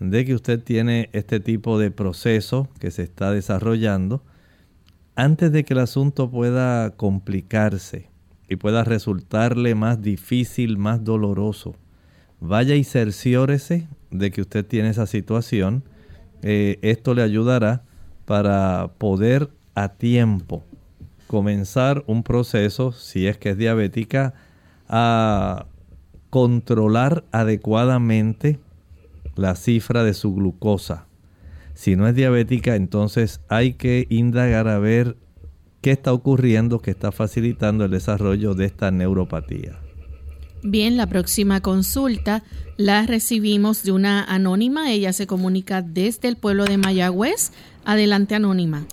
de 0.00 0.24
que 0.24 0.34
usted 0.34 0.62
tiene 0.62 1.08
este 1.12 1.40
tipo 1.40 1.78
de 1.78 1.90
proceso 1.90 2.68
que 2.78 2.90
se 2.90 3.02
está 3.02 3.30
desarrollando, 3.30 4.22
antes 5.16 5.52
de 5.52 5.64
que 5.64 5.74
el 5.74 5.80
asunto 5.80 6.30
pueda 6.30 6.90
complicarse 6.90 8.08
y 8.48 8.56
pueda 8.56 8.84
resultarle 8.84 9.74
más 9.74 10.02
difícil, 10.02 10.76
más 10.76 11.04
doloroso, 11.04 11.76
vaya 12.40 12.74
y 12.74 12.84
cerciórese 12.84 13.86
de 14.10 14.30
que 14.30 14.40
usted 14.40 14.66
tiene 14.66 14.90
esa 14.90 15.06
situación. 15.06 15.84
Eh, 16.42 16.78
esto 16.82 17.14
le 17.14 17.22
ayudará 17.22 17.82
para 18.26 18.90
poder 18.98 19.50
a 19.74 19.88
tiempo 19.88 20.62
comenzar 21.26 22.04
un 22.06 22.22
proceso, 22.22 22.92
si 22.92 23.26
es 23.26 23.38
que 23.38 23.50
es 23.50 23.58
diabética, 23.58 24.34
a 24.88 25.66
controlar 26.34 27.22
adecuadamente 27.30 28.58
la 29.36 29.54
cifra 29.54 30.02
de 30.02 30.14
su 30.14 30.34
glucosa. 30.34 31.06
Si 31.74 31.94
no 31.94 32.08
es 32.08 32.16
diabética, 32.16 32.74
entonces 32.74 33.40
hay 33.48 33.74
que 33.74 34.08
indagar 34.10 34.66
a 34.66 34.80
ver 34.80 35.16
qué 35.80 35.92
está 35.92 36.12
ocurriendo 36.12 36.80
que 36.80 36.90
está 36.90 37.12
facilitando 37.12 37.84
el 37.84 37.92
desarrollo 37.92 38.54
de 38.54 38.64
esta 38.64 38.90
neuropatía. 38.90 39.78
Bien, 40.64 40.96
la 40.96 41.06
próxima 41.06 41.60
consulta 41.60 42.42
la 42.76 43.06
recibimos 43.06 43.84
de 43.84 43.92
una 43.92 44.24
anónima. 44.24 44.90
Ella 44.90 45.12
se 45.12 45.28
comunica 45.28 45.82
desde 45.82 46.26
el 46.26 46.34
pueblo 46.34 46.64
de 46.64 46.78
Mayagüez. 46.78 47.52
Adelante, 47.84 48.34
anónima. 48.34 48.86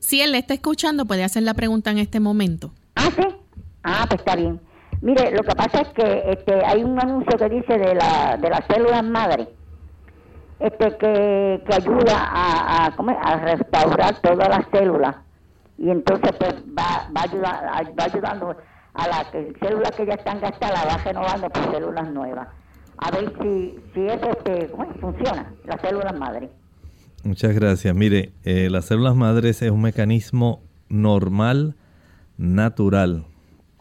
Si 0.00 0.20
él 0.20 0.32
le 0.32 0.38
está 0.38 0.54
escuchando, 0.54 1.06
puede 1.06 1.22
hacer 1.22 1.44
la 1.44 1.54
pregunta 1.54 1.92
en 1.92 1.98
este 1.98 2.18
momento. 2.18 2.72
Ah, 2.96 3.12
sí. 3.14 3.22
Ah, 3.84 4.06
pues 4.08 4.18
está 4.18 4.34
bien. 4.34 4.71
Mire, 5.02 5.32
lo 5.32 5.42
que 5.42 5.54
pasa 5.56 5.80
es 5.80 5.88
que 5.88 6.30
este, 6.30 6.64
hay 6.64 6.84
un 6.84 6.98
anuncio 6.98 7.36
que 7.36 7.48
dice 7.48 7.76
de, 7.76 7.94
la, 7.96 8.38
de 8.40 8.48
las 8.48 8.64
células 8.68 9.02
madre 9.02 9.48
este, 10.60 10.96
que, 10.96 11.60
que 11.66 11.74
ayuda 11.74 12.14
a, 12.16 12.86
a, 12.86 13.36
restaurar 13.38 14.20
todas 14.22 14.48
las 14.48 14.64
células 14.70 15.16
y 15.76 15.90
entonces 15.90 16.30
pues 16.38 16.54
va, 16.78 17.10
va, 17.16 17.22
ayudar, 17.22 17.64
va 17.98 18.04
ayudando 18.04 18.56
a 18.94 19.08
las 19.08 19.26
células 19.60 19.90
que 19.96 20.06
ya 20.06 20.14
están 20.14 20.40
gastadas, 20.40 20.86
va 20.86 20.96
renovando 21.02 21.50
por 21.50 21.72
células 21.72 22.12
nuevas. 22.12 22.48
A 22.98 23.10
ver 23.10 23.32
si, 23.42 23.74
si 23.92 24.06
eso 24.06 24.30
este, 24.30 24.70
funciona, 25.00 25.52
las 25.64 25.80
células 25.80 26.16
madre. 26.16 26.48
Muchas 27.24 27.52
gracias. 27.56 27.92
Mire, 27.92 28.30
eh, 28.44 28.68
las 28.70 28.84
células 28.84 29.16
madres 29.16 29.62
es 29.62 29.70
un 29.72 29.82
mecanismo 29.82 30.62
normal, 30.88 31.74
natural, 32.36 33.24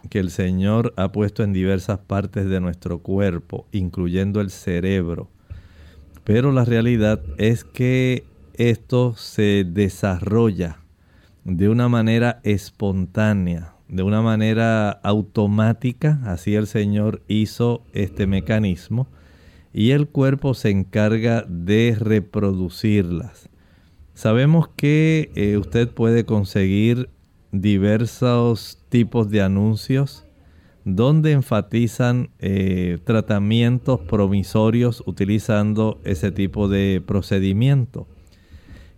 que 0.09 0.19
el 0.19 0.31
Señor 0.31 0.93
ha 0.97 1.11
puesto 1.11 1.43
en 1.43 1.53
diversas 1.53 1.99
partes 1.99 2.47
de 2.47 2.59
nuestro 2.59 2.99
cuerpo, 2.99 3.67
incluyendo 3.71 4.41
el 4.41 4.49
cerebro. 4.49 5.29
Pero 6.23 6.51
la 6.51 6.65
realidad 6.65 7.21
es 7.37 7.63
que 7.63 8.25
esto 8.55 9.15
se 9.15 9.65
desarrolla 9.67 10.79
de 11.43 11.69
una 11.69 11.89
manera 11.89 12.39
espontánea, 12.43 13.73
de 13.87 14.03
una 14.03 14.21
manera 14.21 14.89
automática, 14.89 16.19
así 16.25 16.55
el 16.55 16.67
Señor 16.67 17.21
hizo 17.27 17.83
este 17.93 18.27
mecanismo, 18.27 19.07
y 19.73 19.91
el 19.91 20.07
cuerpo 20.07 20.53
se 20.53 20.69
encarga 20.69 21.45
de 21.47 21.95
reproducirlas. 21.99 23.49
Sabemos 24.13 24.67
que 24.75 25.31
eh, 25.35 25.57
usted 25.57 25.89
puede 25.89 26.25
conseguir 26.25 27.09
diversos 27.51 28.79
tipos 28.89 29.29
de 29.29 29.41
anuncios 29.41 30.25
donde 30.83 31.31
enfatizan 31.31 32.29
eh, 32.39 32.97
tratamientos 33.03 33.99
promisorios 34.01 35.03
utilizando 35.05 35.99
ese 36.03 36.31
tipo 36.31 36.67
de 36.67 37.03
procedimiento 37.05 38.07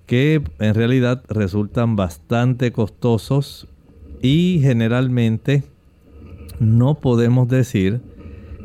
que 0.06 0.42
en 0.60 0.74
realidad 0.76 1.24
resultan 1.28 1.96
bastante 1.96 2.72
costosos 2.72 3.68
y 4.22 4.60
generalmente 4.62 5.64
no 6.60 6.96
podemos 6.96 7.48
decir 7.48 8.02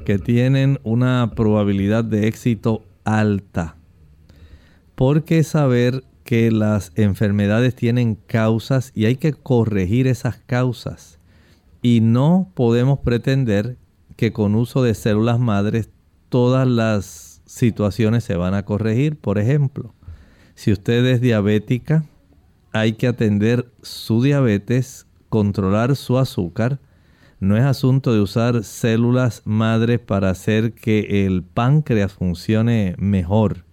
que 0.05 0.19
tienen 0.19 0.79
una 0.85 1.33
probabilidad 1.35 2.05
de 2.05 2.29
éxito 2.29 2.85
alta 3.05 3.77
porque 4.95 5.43
saber 5.45 6.05
que 6.29 6.51
las 6.51 6.93
enfermedades 6.95 7.75
tienen 7.75 8.15
causas 8.15 8.93
y 8.95 9.07
hay 9.07 9.17
que 9.17 9.33
corregir 9.33 10.07
esas 10.07 10.37
causas. 10.37 11.19
Y 11.81 12.03
no 12.03 12.53
podemos 12.55 12.99
pretender 12.99 13.79
que 14.15 14.31
con 14.31 14.55
uso 14.55 14.83
de 14.83 14.93
células 14.93 15.39
madres 15.39 15.89
todas 16.29 16.69
las 16.69 17.41
situaciones 17.47 18.25
se 18.25 18.37
van 18.37 18.53
a 18.53 18.67
corregir. 18.67 19.17
Por 19.17 19.39
ejemplo, 19.39 19.95
si 20.55 20.71
usted 20.71 21.07
es 21.07 21.23
diabética, 21.23 22.05
hay 22.73 22.93
que 22.93 23.07
atender 23.07 23.73
su 23.81 24.23
diabetes, 24.23 25.07
controlar 25.31 25.97
su 25.97 26.19
azúcar. 26.19 26.79
No 27.41 27.57
es 27.57 27.65
asunto 27.65 28.13
de 28.13 28.21
usar 28.21 28.65
células 28.65 29.41
madres 29.47 29.99
para 29.99 30.29
hacer 30.29 30.75
que 30.75 31.25
el 31.25 31.43
páncreas 31.43 32.13
funcione 32.13 32.97
mejor 32.99 33.65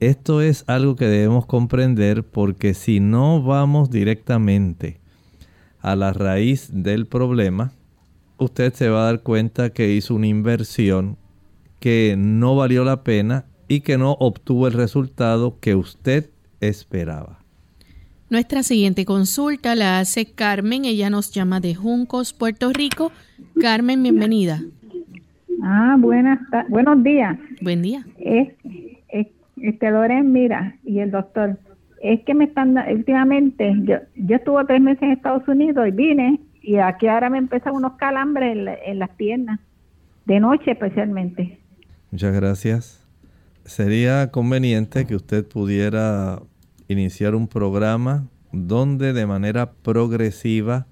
esto 0.00 0.40
es 0.40 0.64
algo 0.66 0.96
que 0.96 1.04
debemos 1.04 1.46
comprender 1.46 2.24
porque 2.24 2.74
si 2.74 3.00
no 3.00 3.42
vamos 3.42 3.90
directamente 3.90 4.98
a 5.80 5.94
la 5.94 6.12
raíz 6.12 6.70
del 6.72 7.06
problema, 7.06 7.72
usted 8.38 8.72
se 8.72 8.88
va 8.88 9.02
a 9.02 9.12
dar 9.12 9.22
cuenta 9.22 9.70
que 9.70 9.92
hizo 9.92 10.14
una 10.14 10.26
inversión 10.26 11.16
que 11.78 12.14
no 12.18 12.56
valió 12.56 12.84
la 12.84 13.04
pena 13.04 13.44
y 13.68 13.80
que 13.80 13.98
no 13.98 14.12
obtuvo 14.12 14.66
el 14.66 14.72
resultado 14.72 15.58
que 15.60 15.74
usted 15.74 16.30
esperaba. 16.60 17.38
Nuestra 18.30 18.62
siguiente 18.62 19.04
consulta 19.04 19.74
la 19.74 19.98
hace 19.98 20.24
Carmen, 20.24 20.84
ella 20.84 21.10
nos 21.10 21.32
llama 21.32 21.60
de 21.60 21.74
Juncos, 21.74 22.32
Puerto 22.32 22.72
Rico. 22.72 23.12
Carmen, 23.60 24.02
bienvenida. 24.02 24.62
Ah, 25.62 25.96
buenas, 25.98 26.38
buenos 26.68 27.02
días. 27.02 27.38
Buen 27.60 27.82
día. 27.82 28.04
Este 29.62 29.90
Loren, 29.90 30.32
mira, 30.32 30.76
y 30.84 31.00
el 31.00 31.10
doctor, 31.10 31.58
es 32.02 32.20
que 32.24 32.34
me 32.34 32.44
están, 32.44 32.76
últimamente, 32.90 33.74
yo, 33.84 33.96
yo 34.16 34.36
estuve 34.36 34.64
tres 34.64 34.80
meses 34.80 35.02
en 35.02 35.10
Estados 35.10 35.46
Unidos 35.46 35.86
y 35.86 35.90
vine, 35.90 36.40
y 36.62 36.76
aquí 36.76 37.06
ahora 37.06 37.30
me 37.30 37.38
empiezan 37.38 37.74
unos 37.74 37.92
calambres 37.94 38.56
en, 38.84 38.98
las 38.98 39.10
piernas, 39.10 39.60
de 40.26 40.40
noche 40.40 40.72
especialmente. 40.72 41.58
Muchas 42.10 42.34
gracias. 42.34 43.06
Sería 43.64 44.30
conveniente 44.30 45.06
que 45.06 45.14
usted 45.14 45.46
pudiera 45.46 46.40
iniciar 46.88 47.34
un 47.34 47.48
programa 47.48 48.26
donde 48.52 49.12
de 49.12 49.26
manera 49.26 49.72
progresiva 49.72 50.86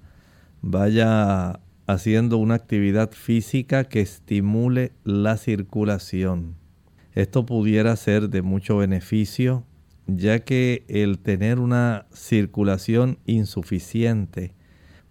vaya 0.61 1.59
haciendo 1.87 2.37
una 2.37 2.55
actividad 2.55 3.11
física 3.11 3.83
que 3.83 4.01
estimule 4.01 4.91
la 5.03 5.37
circulación. 5.37 6.58
Esto 7.13 7.45
pudiera 7.45 7.95
ser 7.95 8.29
de 8.29 8.41
mucho 8.41 8.77
beneficio, 8.77 9.65
ya 10.07 10.39
que 10.39 10.85
el 10.87 11.19
tener 11.19 11.59
una 11.59 12.05
circulación 12.11 13.19
insuficiente 13.25 14.53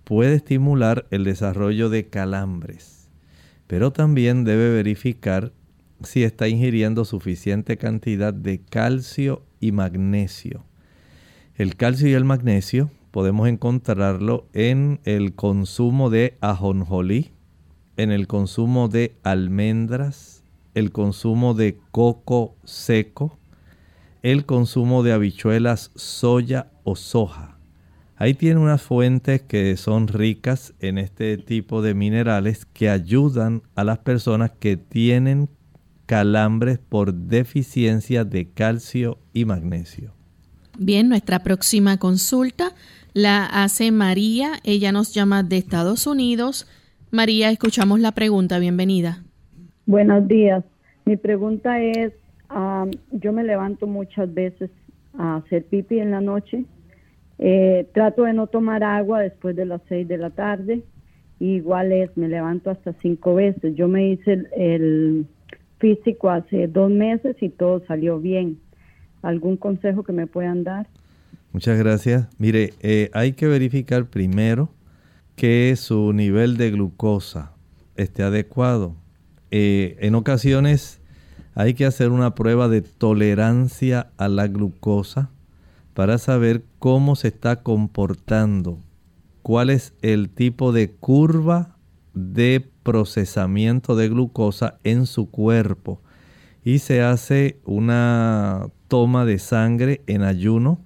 puede 0.04 0.34
estimular 0.34 1.06
el 1.10 1.24
desarrollo 1.24 1.90
de 1.90 2.08
calambres, 2.08 3.10
pero 3.66 3.92
también 3.92 4.44
debe 4.44 4.70
verificar 4.70 5.52
si 6.02 6.22
está 6.22 6.48
ingiriendo 6.48 7.04
suficiente 7.04 7.76
cantidad 7.76 8.32
de 8.32 8.60
calcio 8.60 9.42
y 9.60 9.72
magnesio. 9.72 10.64
El 11.56 11.76
calcio 11.76 12.08
y 12.08 12.12
el 12.12 12.24
magnesio 12.24 12.90
podemos 13.10 13.48
encontrarlo 13.48 14.46
en 14.52 15.00
el 15.04 15.34
consumo 15.34 16.08
de 16.08 16.38
ajonjolí, 16.40 17.32
en 17.96 18.12
el 18.12 18.28
consumo 18.28 18.88
de 18.88 19.16
almendras, 19.24 20.37
el 20.78 20.92
consumo 20.92 21.54
de 21.54 21.78
coco 21.90 22.56
seco, 22.64 23.38
el 24.22 24.46
consumo 24.46 25.02
de 25.02 25.12
habichuelas, 25.12 25.90
soya 25.94 26.70
o 26.84 26.96
soja. 26.96 27.58
Ahí 28.16 28.34
tiene 28.34 28.60
unas 28.60 28.82
fuentes 28.82 29.42
que 29.42 29.76
son 29.76 30.08
ricas 30.08 30.74
en 30.80 30.98
este 30.98 31.36
tipo 31.38 31.82
de 31.82 31.94
minerales 31.94 32.66
que 32.72 32.90
ayudan 32.90 33.62
a 33.76 33.84
las 33.84 33.98
personas 33.98 34.50
que 34.58 34.76
tienen 34.76 35.48
calambres 36.06 36.78
por 36.78 37.14
deficiencia 37.14 38.24
de 38.24 38.48
calcio 38.50 39.18
y 39.32 39.44
magnesio. 39.44 40.14
Bien, 40.78 41.08
nuestra 41.08 41.42
próxima 41.42 41.98
consulta 41.98 42.74
la 43.12 43.44
hace 43.44 43.90
María. 43.92 44.60
Ella 44.64 44.90
nos 44.90 45.12
llama 45.12 45.42
de 45.42 45.58
Estados 45.58 46.06
Unidos. 46.06 46.66
María, 47.10 47.50
escuchamos 47.50 48.00
la 48.00 48.12
pregunta. 48.12 48.58
Bienvenida. 48.58 49.24
Buenos 49.88 50.28
días. 50.28 50.64
Mi 51.06 51.16
pregunta 51.16 51.80
es, 51.80 52.12
yo 53.10 53.32
me 53.32 53.42
levanto 53.42 53.86
muchas 53.86 54.34
veces 54.34 54.70
a 55.16 55.36
hacer 55.36 55.64
pipí 55.64 55.98
en 55.98 56.10
la 56.10 56.20
noche. 56.20 56.66
Eh, 57.38 57.88
trato 57.94 58.24
de 58.24 58.34
no 58.34 58.48
tomar 58.48 58.84
agua 58.84 59.20
después 59.20 59.56
de 59.56 59.64
las 59.64 59.80
seis 59.88 60.06
de 60.06 60.18
la 60.18 60.28
tarde. 60.28 60.82
igual 61.40 61.92
es, 61.92 62.14
me 62.18 62.28
levanto 62.28 62.68
hasta 62.68 62.92
cinco 63.00 63.36
veces. 63.36 63.76
Yo 63.76 63.88
me 63.88 64.10
hice 64.10 64.44
el, 64.58 65.26
físico 65.78 66.28
hace 66.28 66.68
dos 66.68 66.90
meses 66.90 67.36
y 67.40 67.48
todo 67.48 67.82
salió 67.86 68.20
bien. 68.20 68.58
¿Algún 69.22 69.56
consejo 69.56 70.02
que 70.02 70.12
me 70.12 70.26
puedan 70.26 70.64
dar? 70.64 70.86
Muchas 71.50 71.78
gracias. 71.78 72.28
Mire, 72.38 72.74
eh, 72.82 73.08
hay 73.14 73.32
que 73.32 73.46
verificar 73.46 74.04
primero 74.04 74.68
que 75.34 75.74
su 75.76 76.12
nivel 76.12 76.58
de 76.58 76.72
glucosa 76.72 77.54
esté 77.96 78.22
adecuado. 78.22 78.94
Eh, 79.50 79.96
en 80.00 80.14
ocasiones 80.14 81.00
hay 81.54 81.74
que 81.74 81.86
hacer 81.86 82.10
una 82.10 82.34
prueba 82.34 82.68
de 82.68 82.82
tolerancia 82.82 84.10
a 84.16 84.28
la 84.28 84.46
glucosa 84.46 85.30
para 85.94 86.18
saber 86.18 86.64
cómo 86.78 87.16
se 87.16 87.28
está 87.28 87.62
comportando, 87.62 88.78
cuál 89.42 89.70
es 89.70 89.94
el 90.00 90.30
tipo 90.30 90.70
de 90.72 90.92
curva 90.92 91.76
de 92.14 92.64
procesamiento 92.82 93.96
de 93.96 94.08
glucosa 94.08 94.78
en 94.84 95.06
su 95.06 95.30
cuerpo. 95.30 96.00
Y 96.62 96.78
se 96.78 97.02
hace 97.02 97.60
una 97.64 98.68
toma 98.88 99.24
de 99.24 99.38
sangre 99.38 100.02
en 100.06 100.22
ayuno. 100.22 100.80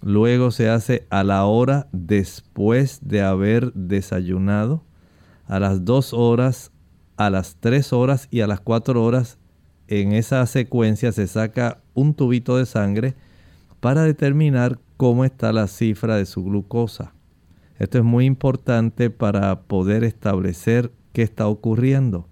Luego 0.00 0.50
se 0.50 0.68
hace 0.68 1.06
a 1.10 1.24
la 1.24 1.44
hora 1.46 1.88
después 1.92 3.00
de 3.02 3.22
haber 3.22 3.72
desayunado. 3.72 4.84
A 5.46 5.58
las 5.58 5.84
dos 5.84 6.12
horas, 6.12 6.70
a 7.16 7.30
las 7.30 7.56
tres 7.60 7.92
horas 7.92 8.28
y 8.30 8.40
a 8.40 8.46
las 8.46 8.60
cuatro 8.60 9.02
horas. 9.02 9.38
En 9.88 10.12
esa 10.12 10.44
secuencia 10.46 11.12
se 11.12 11.26
saca 11.26 11.82
un 11.92 12.14
tubito 12.14 12.56
de 12.56 12.66
sangre 12.66 13.14
para 13.80 14.02
determinar 14.02 14.78
cómo 14.96 15.24
está 15.24 15.52
la 15.52 15.66
cifra 15.66 16.16
de 16.16 16.26
su 16.26 16.42
glucosa. 16.44 17.12
Esto 17.78 17.98
es 17.98 18.04
muy 18.04 18.24
importante 18.24 19.10
para 19.10 19.62
poder 19.62 20.04
establecer 20.04 20.92
qué 21.12 21.22
está 21.22 21.46
ocurriendo. 21.48 22.28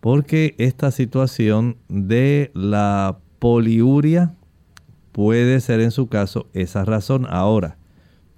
Porque 0.00 0.54
esta 0.58 0.90
situación 0.90 1.76
de 1.88 2.50
la 2.54 3.18
poliuria 3.38 4.34
puede 5.12 5.60
ser 5.60 5.80
en 5.80 5.90
su 5.90 6.08
caso 6.08 6.48
esa 6.54 6.84
razón. 6.84 7.26
Ahora, 7.28 7.76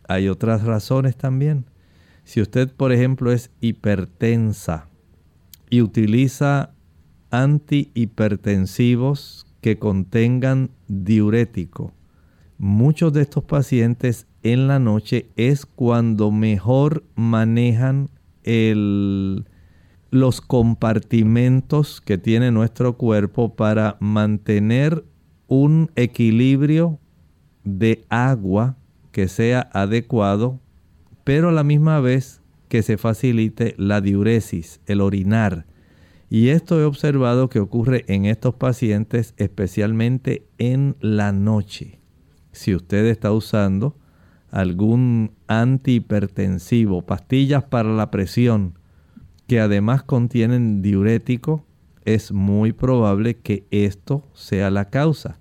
hay 0.08 0.28
otras 0.28 0.64
razones 0.64 1.16
también. 1.16 1.64
Si 2.24 2.40
usted, 2.40 2.70
por 2.72 2.92
ejemplo, 2.92 3.32
es 3.32 3.50
hipertensa 3.60 4.88
y 5.72 5.80
utiliza 5.80 6.70
antihipertensivos 7.30 9.46
que 9.62 9.78
contengan 9.78 10.70
diurético, 10.86 11.94
muchos 12.58 13.14
de 13.14 13.22
estos 13.22 13.44
pacientes 13.44 14.26
en 14.42 14.68
la 14.68 14.78
noche 14.78 15.30
es 15.36 15.64
cuando 15.64 16.30
mejor 16.30 17.04
manejan 17.14 18.10
los 20.10 20.42
compartimentos 20.42 22.02
que 22.02 22.18
tiene 22.18 22.50
nuestro 22.50 22.98
cuerpo 22.98 23.54
para 23.54 23.96
mantener 23.98 25.06
un 25.46 25.90
equilibrio 25.96 26.98
de 27.64 28.04
agua 28.10 28.76
que 29.10 29.26
sea 29.26 29.70
adecuado, 29.72 30.60
pero 31.24 31.48
a 31.48 31.52
la 31.52 31.64
misma 31.64 31.98
vez 32.00 32.41
que 32.72 32.82
se 32.82 32.96
facilite 32.96 33.74
la 33.76 34.00
diuresis, 34.00 34.80
el 34.86 35.02
orinar. 35.02 35.66
Y 36.30 36.48
esto 36.48 36.80
he 36.80 36.84
observado 36.84 37.50
que 37.50 37.60
ocurre 37.60 38.06
en 38.08 38.24
estos 38.24 38.54
pacientes 38.54 39.34
especialmente 39.36 40.46
en 40.56 40.96
la 41.00 41.32
noche. 41.32 42.00
Si 42.50 42.74
usted 42.74 43.04
está 43.04 43.30
usando 43.30 43.94
algún 44.50 45.32
antihipertensivo, 45.48 47.02
pastillas 47.02 47.62
para 47.64 47.90
la 47.90 48.10
presión, 48.10 48.78
que 49.46 49.60
además 49.60 50.02
contienen 50.02 50.80
diurético, 50.80 51.66
es 52.06 52.32
muy 52.32 52.72
probable 52.72 53.36
que 53.36 53.66
esto 53.70 54.26
sea 54.32 54.70
la 54.70 54.88
causa. 54.88 55.38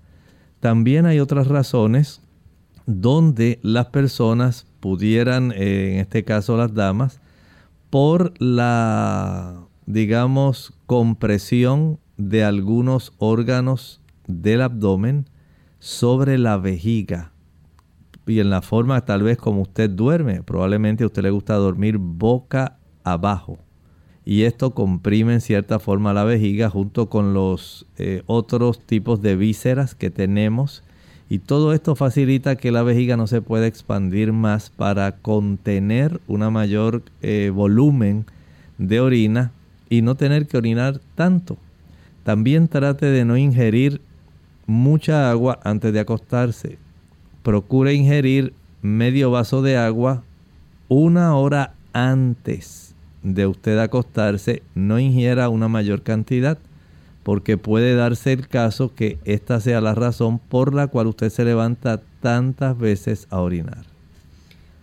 También 0.60 1.06
hay 1.06 1.18
otras 1.18 1.46
razones 1.46 2.20
donde 2.84 3.58
las 3.62 3.86
personas 3.86 4.66
pudieran, 4.80 5.50
eh, 5.52 5.94
en 5.94 6.00
este 6.00 6.24
caso 6.24 6.58
las 6.58 6.74
damas, 6.74 7.21
por 7.92 8.32
la, 8.40 9.66
digamos, 9.84 10.72
compresión 10.86 11.98
de 12.16 12.42
algunos 12.42 13.12
órganos 13.18 14.00
del 14.26 14.62
abdomen 14.62 15.26
sobre 15.78 16.38
la 16.38 16.56
vejiga 16.56 17.32
y 18.26 18.40
en 18.40 18.48
la 18.48 18.62
forma 18.62 19.04
tal 19.04 19.22
vez 19.22 19.36
como 19.36 19.60
usted 19.60 19.90
duerme. 19.90 20.42
Probablemente 20.42 21.04
a 21.04 21.08
usted 21.08 21.20
le 21.20 21.32
gusta 21.32 21.52
dormir 21.56 21.98
boca 21.98 22.78
abajo. 23.04 23.58
Y 24.24 24.44
esto 24.44 24.72
comprime 24.72 25.34
en 25.34 25.42
cierta 25.42 25.78
forma 25.78 26.14
la 26.14 26.24
vejiga 26.24 26.70
junto 26.70 27.10
con 27.10 27.34
los 27.34 27.84
eh, 27.98 28.22
otros 28.24 28.86
tipos 28.86 29.20
de 29.20 29.36
vísceras 29.36 29.94
que 29.94 30.10
tenemos. 30.10 30.82
Y 31.32 31.38
todo 31.38 31.72
esto 31.72 31.96
facilita 31.96 32.56
que 32.56 32.70
la 32.70 32.82
vejiga 32.82 33.16
no 33.16 33.26
se 33.26 33.40
pueda 33.40 33.66
expandir 33.66 34.34
más 34.34 34.68
para 34.68 35.12
contener 35.12 36.20
una 36.26 36.50
mayor 36.50 37.00
eh, 37.22 37.50
volumen 37.54 38.26
de 38.76 39.00
orina 39.00 39.50
y 39.88 40.02
no 40.02 40.14
tener 40.14 40.46
que 40.46 40.58
orinar 40.58 41.00
tanto. 41.14 41.56
También 42.22 42.68
trate 42.68 43.06
de 43.06 43.24
no 43.24 43.38
ingerir 43.38 44.02
mucha 44.66 45.30
agua 45.30 45.58
antes 45.64 45.94
de 45.94 46.00
acostarse 46.00 46.76
procure 47.42 47.94
ingerir 47.94 48.52
medio 48.82 49.30
vaso 49.30 49.62
de 49.62 49.78
agua 49.78 50.22
una 50.88 51.34
hora 51.34 51.72
antes 51.94 52.94
de 53.22 53.46
usted 53.46 53.78
acostarse. 53.78 54.62
No 54.74 54.98
ingiera 54.98 55.48
una 55.48 55.68
mayor 55.68 56.02
cantidad 56.02 56.58
porque 57.22 57.56
puede 57.58 57.94
darse 57.94 58.32
el 58.32 58.48
caso 58.48 58.94
que 58.94 59.18
esta 59.24 59.60
sea 59.60 59.80
la 59.80 59.94
razón 59.94 60.38
por 60.38 60.74
la 60.74 60.88
cual 60.88 61.06
usted 61.08 61.30
se 61.30 61.44
levanta 61.44 62.02
tantas 62.20 62.76
veces 62.78 63.26
a 63.30 63.40
orinar. 63.40 63.84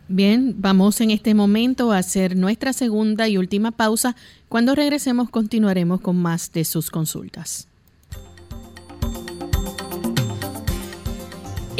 Bien, 0.07 0.55
vamos 0.57 1.01
en 1.01 1.11
este 1.11 1.35
momento 1.35 1.91
a 1.91 1.99
hacer 1.99 2.35
nuestra 2.35 2.73
segunda 2.73 3.27
y 3.27 3.37
última 3.37 3.71
pausa. 3.71 4.15
Cuando 4.47 4.73
regresemos 4.73 5.29
continuaremos 5.29 6.01
con 6.01 6.17
más 6.17 6.51
de 6.51 6.65
sus 6.65 6.89
consultas. 6.89 7.67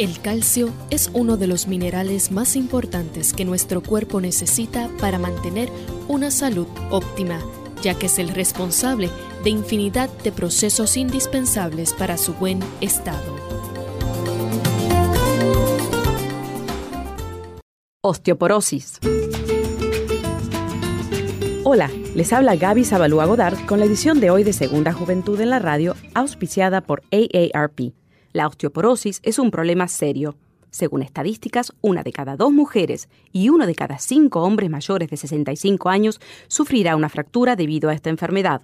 El 0.00 0.18
calcio 0.20 0.72
es 0.88 1.10
uno 1.12 1.36
de 1.36 1.46
los 1.46 1.68
minerales 1.68 2.30
más 2.30 2.56
importantes 2.56 3.34
que 3.34 3.44
nuestro 3.44 3.82
cuerpo 3.82 4.18
necesita 4.20 4.88
para 4.98 5.18
mantener 5.18 5.68
una 6.08 6.30
salud 6.30 6.66
óptima, 6.90 7.38
ya 7.82 7.94
que 7.94 8.06
es 8.06 8.18
el 8.18 8.28
responsable 8.28 9.10
de 9.44 9.50
infinidad 9.50 10.10
de 10.22 10.32
procesos 10.32 10.96
indispensables 10.96 11.92
para 11.92 12.16
su 12.16 12.34
buen 12.34 12.60
estado. 12.80 13.36
Osteoporosis. 18.02 18.98
Hola, 21.64 21.90
les 22.14 22.32
habla 22.32 22.56
Gaby 22.56 22.84
Zabalúa 22.84 23.26
Godard 23.26 23.66
con 23.66 23.78
la 23.78 23.84
edición 23.84 24.18
de 24.20 24.30
hoy 24.30 24.42
de 24.42 24.52
Segunda 24.52 24.92
Juventud 24.92 25.40
en 25.40 25.50
la 25.50 25.58
Radio, 25.58 25.94
auspiciada 26.14 26.80
por 26.80 27.02
AARP. 27.12 27.92
La 28.32 28.46
osteoporosis 28.46 29.20
es 29.22 29.38
un 29.38 29.50
problema 29.50 29.86
serio. 29.86 30.36
Según 30.70 31.02
estadísticas, 31.02 31.72
una 31.80 32.02
de 32.02 32.12
cada 32.12 32.36
dos 32.36 32.52
mujeres 32.52 33.08
y 33.32 33.48
uno 33.48 33.66
de 33.66 33.74
cada 33.74 33.98
cinco 33.98 34.42
hombres 34.42 34.70
mayores 34.70 35.10
de 35.10 35.16
65 35.16 35.88
años 35.88 36.20
sufrirá 36.48 36.96
una 36.96 37.08
fractura 37.08 37.56
debido 37.56 37.90
a 37.90 37.94
esta 37.94 38.10
enfermedad. 38.10 38.62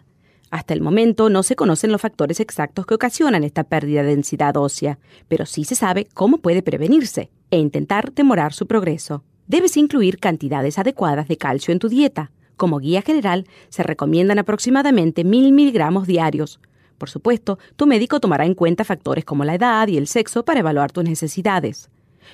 Hasta 0.50 0.74
el 0.74 0.80
momento 0.80 1.28
no 1.28 1.42
se 1.42 1.56
conocen 1.56 1.90
los 1.90 2.00
factores 2.00 2.38
exactos 2.38 2.86
que 2.86 2.94
ocasionan 2.94 3.42
esta 3.42 3.64
pérdida 3.64 4.02
de 4.02 4.10
densidad 4.10 4.56
ósea, 4.56 4.98
pero 5.26 5.44
sí 5.44 5.64
se 5.64 5.74
sabe 5.74 6.06
cómo 6.14 6.38
puede 6.38 6.62
prevenirse 6.62 7.30
e 7.50 7.58
intentar 7.58 8.12
demorar 8.12 8.52
su 8.52 8.66
progreso. 8.66 9.24
Debes 9.48 9.76
incluir 9.76 10.18
cantidades 10.18 10.78
adecuadas 10.78 11.26
de 11.26 11.36
calcio 11.36 11.72
en 11.72 11.80
tu 11.80 11.88
dieta. 11.88 12.30
Como 12.56 12.78
guía 12.78 13.02
general, 13.02 13.46
se 13.68 13.82
recomiendan 13.82 14.38
aproximadamente 14.38 15.24
1000 15.24 15.52
miligramos 15.52 16.06
diarios. 16.06 16.60
Por 16.96 17.10
supuesto, 17.10 17.58
tu 17.74 17.86
médico 17.86 18.20
tomará 18.20 18.46
en 18.46 18.54
cuenta 18.54 18.84
factores 18.84 19.24
como 19.24 19.44
la 19.44 19.54
edad 19.54 19.88
y 19.88 19.98
el 19.98 20.06
sexo 20.06 20.44
para 20.44 20.60
evaluar 20.60 20.92
tus 20.92 21.04
necesidades. 21.04 21.90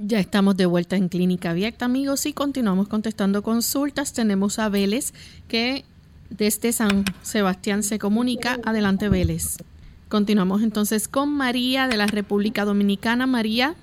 Ya 0.00 0.20
estamos 0.20 0.56
de 0.56 0.64
vuelta 0.66 0.94
en 0.94 1.08
Clínica 1.08 1.50
Abierta, 1.50 1.86
amigos, 1.86 2.24
y 2.26 2.32
continuamos 2.32 2.86
contestando 2.86 3.42
consultas. 3.42 4.12
Tenemos 4.12 4.60
a 4.60 4.68
Vélez 4.68 5.12
que 5.48 5.84
desde 6.30 6.70
San 6.70 7.04
Sebastián 7.22 7.82
se 7.82 7.98
comunica. 7.98 8.58
Adelante, 8.64 9.08
Vélez. 9.08 9.56
Continuamos 10.08 10.62
entonces 10.62 11.08
con 11.08 11.36
María 11.36 11.88
de 11.88 11.96
la 11.96 12.06
República 12.06 12.64
Dominicana. 12.64 13.26
María. 13.26 13.74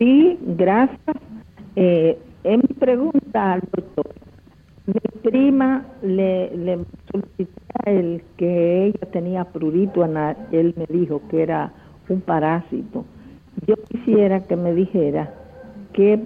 Sí, 0.00 0.36
gracias. 0.40 1.16
Eh, 1.76 2.18
en 2.42 2.60
mi 2.68 2.74
pregunta 2.74 3.52
al 3.52 3.60
doctor, 3.60 4.12
mi 4.86 5.20
prima 5.22 5.86
le, 6.02 6.56
le 6.56 6.84
solicité 7.12 7.52
el 7.86 8.20
que 8.36 8.86
ella 8.86 9.10
tenía 9.12 9.44
prurito 9.44 10.02
anal. 10.02 10.36
Él 10.50 10.74
me 10.76 10.86
dijo 10.86 11.22
que 11.30 11.40
era 11.40 11.72
un 12.08 12.20
parásito. 12.20 13.04
Yo 13.66 13.76
quisiera 13.88 14.42
que 14.42 14.56
me 14.56 14.74
dijera 14.74 15.32
que, 15.92 16.20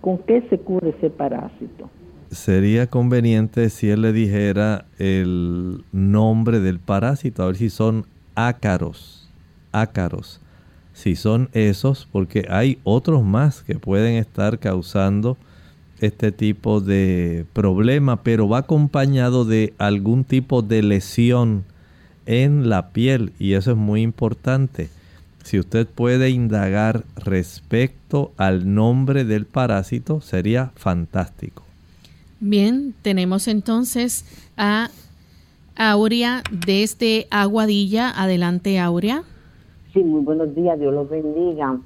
con 0.00 0.18
qué 0.18 0.42
se 0.48 0.58
cura 0.58 0.88
ese 0.88 1.10
parásito 1.10 1.90
sería 2.30 2.86
conveniente 2.86 3.70
si 3.70 3.90
él 3.90 4.02
le 4.02 4.12
dijera 4.12 4.86
el 4.98 5.84
nombre 5.92 6.60
del 6.60 6.78
parásito, 6.78 7.42
a 7.42 7.46
ver 7.46 7.56
si 7.56 7.70
son 7.70 8.06
ácaros, 8.34 9.28
ácaros. 9.72 10.40
Si 10.92 11.16
son 11.16 11.48
esos, 11.52 12.08
porque 12.10 12.46
hay 12.50 12.78
otros 12.84 13.24
más 13.24 13.62
que 13.62 13.76
pueden 13.76 14.16
estar 14.16 14.58
causando 14.58 15.36
este 16.00 16.32
tipo 16.32 16.80
de 16.80 17.46
problema, 17.52 18.22
pero 18.22 18.48
va 18.48 18.58
acompañado 18.58 19.44
de 19.44 19.72
algún 19.78 20.24
tipo 20.24 20.62
de 20.62 20.82
lesión 20.82 21.64
en 22.26 22.68
la 22.68 22.90
piel 22.90 23.32
y 23.38 23.54
eso 23.54 23.70
es 23.72 23.76
muy 23.76 24.02
importante. 24.02 24.88
Si 25.42 25.58
usted 25.58 25.86
puede 25.86 26.30
indagar 26.30 27.04
respecto 27.16 28.32
al 28.36 28.72
nombre 28.74 29.24
del 29.24 29.46
parásito, 29.46 30.20
sería 30.20 30.70
fantástico. 30.74 31.62
Bien, 32.40 32.94
tenemos 33.02 33.48
entonces 33.48 34.24
a 34.56 34.90
Aurea 35.76 36.42
desde 36.50 37.26
Aguadilla. 37.30 38.10
Adelante, 38.10 38.78
Aurea. 38.78 39.24
Sí, 39.92 40.00
muy 40.00 40.22
buenos 40.22 40.54
días, 40.54 40.78
Dios 40.78 40.94
los 40.94 41.08
bendiga. 41.08 41.78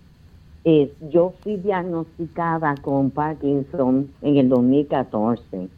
yo 1.10 1.34
fui 1.42 1.56
diagnosticada 1.56 2.74
con 2.76 3.10
Parkinson 3.10 4.08
en 4.22 4.36
el 4.36 4.48
2014. 4.48 5.68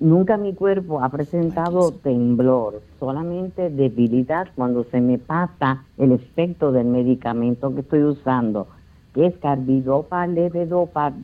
Nunca 0.00 0.36
mi 0.36 0.54
cuerpo 0.54 1.02
ha 1.02 1.08
presentado 1.08 1.90
temblor, 1.90 2.82
solamente 3.00 3.68
debilidad 3.68 4.46
cuando 4.54 4.84
se 4.84 5.00
me 5.00 5.18
pasa 5.18 5.84
el 5.96 6.12
efecto 6.12 6.70
del 6.70 6.86
medicamento 6.86 7.74
que 7.74 7.80
estoy 7.80 8.04
usando, 8.04 8.68
que 9.12 9.26
es 9.26 9.36
carbidopa, 9.38 10.24
levedopa, 10.28 11.14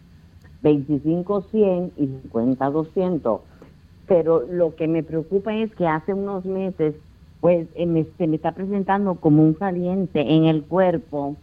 25-100 0.65 1.93
y 1.97 2.07
50-200. 2.33 3.41
Pero 4.09 4.43
lo 4.51 4.75
que 4.75 4.89
me 4.89 5.05
preocupa 5.05 5.55
es 5.55 5.73
que 5.77 5.87
hace 5.87 6.13
unos 6.13 6.45
meses, 6.45 6.97
pues 7.41 7.69
eh, 7.77 8.07
se 8.19 8.27
me 8.27 8.37
está 8.37 8.53
presentando 8.53 9.15
como 9.15 9.45
un 9.45 9.55
caliente 9.55 10.35
en 10.35 10.47
el 10.47 10.65
cuerpo, 10.65 11.37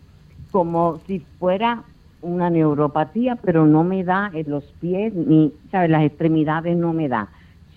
como 0.52 1.00
si 1.08 1.20
fuera 1.40 1.86
una 2.22 2.50
neuropatía, 2.50 3.36
pero 3.38 3.66
no 3.66 3.84
me 3.84 4.04
da 4.04 4.32
en 4.34 4.50
los 4.50 4.64
pies 4.80 5.14
ni, 5.14 5.54
¿sabes? 5.72 5.90
Las 5.90 6.04
extremidades 6.04 6.78
no 6.78 6.94
me 6.94 7.08
da. 7.08 7.30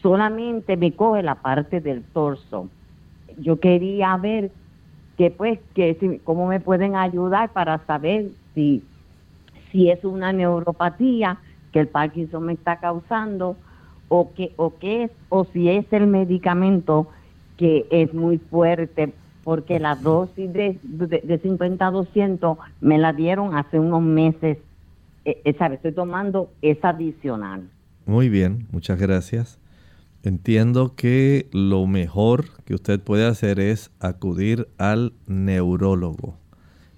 Solamente 0.03 0.77
me 0.77 0.93
coge 0.93 1.23
la 1.23 1.37
parte 1.37 1.81
del 1.81 2.03
torso. 2.03 2.69
Yo 3.39 3.59
quería 3.59 4.17
ver 4.17 4.51
que 5.17 5.31
pues 5.31 5.59
que 5.75 5.95
si, 6.01 6.19
cómo 6.19 6.47
me 6.47 6.61
pueden 6.61 6.97
ayudar 6.97 7.53
para 7.53 7.79
saber 7.87 8.27
si 8.55 8.83
si 9.71 9.91
es 9.91 10.05
una 10.05 10.33
neuropatía 10.33 11.39
que 11.73 11.81
el 11.81 11.89
Parkinson 11.89 12.45
me 12.45 12.53
está 12.53 12.77
causando 12.77 13.57
o 14.09 14.33
que 14.35 14.53
o 14.57 14.75
qué 14.79 15.05
es 15.05 15.11
o 15.29 15.45
si 15.47 15.69
es 15.69 15.85
el 15.93 16.07
medicamento 16.07 17.09
que 17.57 17.87
es 17.91 18.13
muy 18.13 18.39
fuerte 18.39 19.13
porque 19.45 19.79
la 19.79 19.95
dosis 19.95 20.53
de, 20.53 20.79
de, 20.83 21.39
50 21.39 21.87
a 21.87 21.91
200 21.91 22.59
me 22.81 22.99
la 22.99 23.13
dieron 23.13 23.55
hace 23.55 23.79
unos 23.79 24.03
meses. 24.03 24.59
Eh, 25.25 25.43
eh 25.45 25.57
Estoy 25.73 25.93
tomando 25.93 26.51
esa 26.63 26.89
adicional. 26.91 27.69
Muy 28.07 28.29
bien, 28.29 28.67
muchas 28.73 28.99
gracias. 28.99 29.59
Entiendo 30.23 30.95
que 30.97 31.49
lo 31.53 31.87
mejor 31.87 32.47
que 32.65 32.75
usted 32.75 32.99
puede 32.99 33.27
hacer 33.27 33.61
es 33.61 33.91
acudir 34.01 34.69
al 34.79 35.13
neurólogo. 35.27 36.39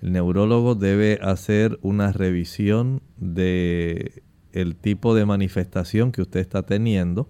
El 0.01 0.13
neurólogo 0.13 0.77
debe 0.77 1.19
hacer 1.23 1.79
una 1.83 2.13
revisión 2.13 3.03
de 3.17 4.23
el 4.53 4.77
tipo 4.77 5.15
de 5.15 5.27
manifestación 5.27 6.13
que 6.13 6.23
usted 6.23 6.41
está 6.41 6.63
teniendo. 6.63 7.29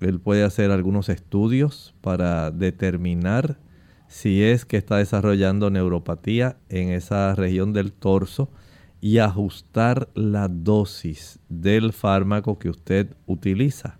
Él 0.00 0.20
puede 0.20 0.44
hacer 0.44 0.70
algunos 0.70 1.08
estudios 1.08 1.94
para 2.00 2.50
determinar 2.50 3.58
si 4.14 4.44
es 4.44 4.64
que 4.64 4.76
está 4.76 4.98
desarrollando 4.98 5.70
neuropatía 5.70 6.56
en 6.68 6.90
esa 6.90 7.34
región 7.34 7.72
del 7.72 7.90
torso 7.92 8.48
y 9.00 9.18
ajustar 9.18 10.08
la 10.14 10.46
dosis 10.46 11.40
del 11.48 11.92
fármaco 11.92 12.60
que 12.60 12.70
usted 12.70 13.16
utiliza. 13.26 13.98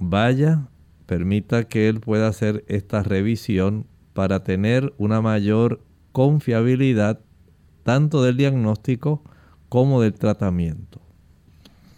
Vaya, 0.00 0.66
permita 1.06 1.68
que 1.68 1.88
él 1.88 2.00
pueda 2.00 2.26
hacer 2.26 2.64
esta 2.66 3.04
revisión 3.04 3.86
para 4.12 4.42
tener 4.42 4.92
una 4.98 5.20
mayor 5.20 5.80
confiabilidad 6.10 7.20
tanto 7.84 8.24
del 8.24 8.36
diagnóstico 8.36 9.22
como 9.68 10.02
del 10.02 10.14
tratamiento. 10.14 11.00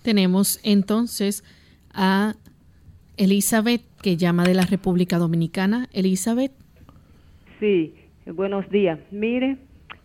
Tenemos 0.02 0.60
entonces 0.62 1.42
a 1.94 2.34
Elizabeth 3.16 3.82
que 4.02 4.18
llama 4.18 4.44
de 4.44 4.52
la 4.52 4.66
República 4.66 5.16
Dominicana. 5.16 5.88
Elizabeth. 5.94 6.65
Sí, 7.60 7.94
buenos 8.26 8.68
días. 8.70 8.98
Mire, 9.10 9.56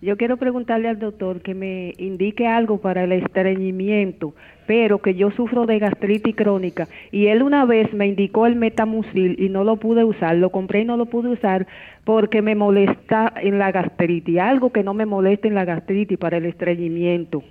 yo 0.02 0.18
quiero 0.18 0.38
preguntarle 0.38 0.88
al 0.88 1.00
doctor 1.00 1.42
que 1.42 1.54
me 1.54 1.94
indique 1.98 2.48
algo 2.48 2.80
para 2.80 3.04
el 3.04 3.12
estreñimiento, 3.12 4.34
pero 4.66 5.00
que 5.00 5.14
yo 5.14 5.32
sufro 5.32 5.66
de 5.66 5.80
gastritis 5.80 6.36
crónica 6.36 6.88
y 7.12 7.28
él 7.28 7.44
una 7.44 7.66
vez 7.66 7.94
me 7.94 8.08
indicó 8.08 8.48
el 8.48 8.56
metamucil 8.56 9.36
y 9.40 9.50
no 9.50 9.64
lo 9.64 9.76
pude 9.76 10.04
usar, 10.04 10.38
lo 10.38 10.50
compré 10.50 10.82
y 10.82 10.86
no 10.86 10.98
lo 10.98 11.06
pude 11.06 11.30
usar 11.30 11.68
porque 12.04 12.42
me 12.42 12.56
molesta 12.56 13.32
en 13.42 13.60
la 13.60 13.72
gastritis, 13.72 14.40
algo 14.40 14.72
que 14.72 14.82
no 14.82 14.94
me 14.94 15.06
moleste 15.06 15.50
en 15.50 15.56
la 15.56 15.66
gastritis 15.66 16.18
para 16.18 16.38
el 16.38 16.46
estreñimiento. 16.46 17.44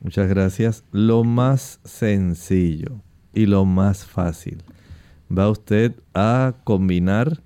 Muchas 0.00 0.28
gracias. 0.28 0.84
Lo 0.92 1.24
más 1.24 1.80
sencillo 1.84 3.00
y 3.32 3.46
lo 3.46 3.64
más 3.64 4.04
fácil. 4.04 4.58
Va 5.30 5.48
usted 5.48 5.92
a 6.14 6.54
combinar 6.64 7.40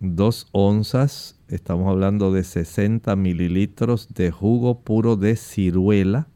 2 0.00 0.48
onzas, 0.52 1.38
estamos 1.48 1.86
hablando 1.88 2.32
de 2.32 2.42
60 2.42 3.14
mililitros 3.16 4.08
de 4.14 4.30
jugo 4.30 4.80
puro 4.80 5.16
de 5.16 5.36
ciruela 5.36 6.28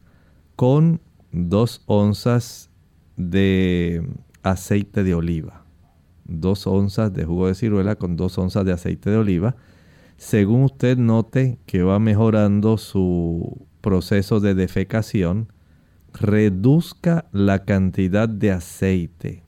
con 0.55 1.01
2 1.33 1.83
onzas 1.87 2.71
de 3.17 4.07
aceite 4.43 5.03
de 5.03 5.15
oliva. 5.15 5.65
2 6.27 6.67
onzas 6.67 7.15
de 7.15 7.25
jugo 7.25 7.47
de 7.47 7.55
ciruela 7.55 7.97
con 7.97 8.17
2 8.17 8.37
onzas 8.37 8.67
de 8.67 8.73
aceite 8.73 9.09
de 9.09 9.17
oliva. 9.17 9.57
Según 10.19 10.65
usted 10.65 10.99
note 10.99 11.59
que 11.65 11.83
va 11.83 11.99
mejorando 11.99 12.77
su 12.77 13.67
proceso 13.81 14.41
de 14.41 14.55
defecación, 14.55 15.49
reduzca 16.13 17.29
la 17.33 17.65
cantidad 17.65 18.29
de 18.29 18.53
aceite, 18.53 19.44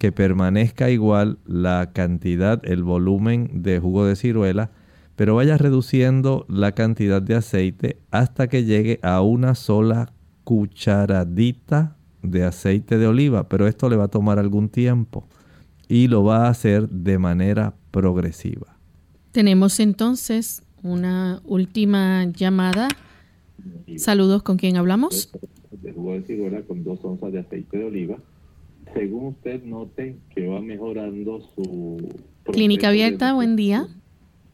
que 0.00 0.12
permanezca 0.12 0.88
igual 0.88 1.36
la 1.44 1.90
cantidad, 1.92 2.62
el 2.64 2.82
volumen 2.82 3.62
de 3.62 3.78
jugo 3.80 4.06
de 4.06 4.16
ciruela, 4.16 4.70
pero 5.14 5.34
vaya 5.34 5.58
reduciendo 5.58 6.46
la 6.48 6.72
cantidad 6.72 7.20
de 7.20 7.34
aceite 7.34 7.98
hasta 8.10 8.48
que 8.48 8.64
llegue 8.64 8.98
a 9.02 9.20
una 9.20 9.54
sola 9.54 10.14
cucharadita 10.44 11.98
de 12.22 12.44
aceite 12.44 12.96
de 12.96 13.08
oliva, 13.08 13.50
pero 13.50 13.68
esto 13.68 13.90
le 13.90 13.96
va 13.96 14.04
a 14.04 14.08
tomar 14.08 14.38
algún 14.38 14.70
tiempo 14.70 15.28
y 15.86 16.08
lo 16.08 16.24
va 16.24 16.46
a 16.46 16.48
hacer 16.48 16.88
de 16.88 17.18
manera 17.18 17.74
progresiva. 17.90 18.78
Tenemos 19.32 19.80
entonces 19.80 20.62
una 20.82 21.42
última 21.44 22.24
llamada. 22.24 22.88
Saludos, 23.98 24.42
¿con 24.44 24.56
quién 24.56 24.78
hablamos? 24.78 25.30
de 25.70 25.92
jugo 25.92 26.14
de 26.14 26.22
ciruela 26.22 26.62
con 26.62 26.84
dos 26.84 27.04
onzas 27.04 27.32
de 27.32 27.40
aceite 27.40 27.76
de 27.76 27.84
oliva. 27.84 28.16
Según 28.94 29.26
usted 29.26 29.62
note 29.64 30.18
que 30.34 30.46
va 30.46 30.60
mejorando 30.60 31.40
su... 31.54 31.96
Clínica 32.44 32.88
abierta, 32.88 33.32
buen 33.32 33.56
día. 33.56 33.86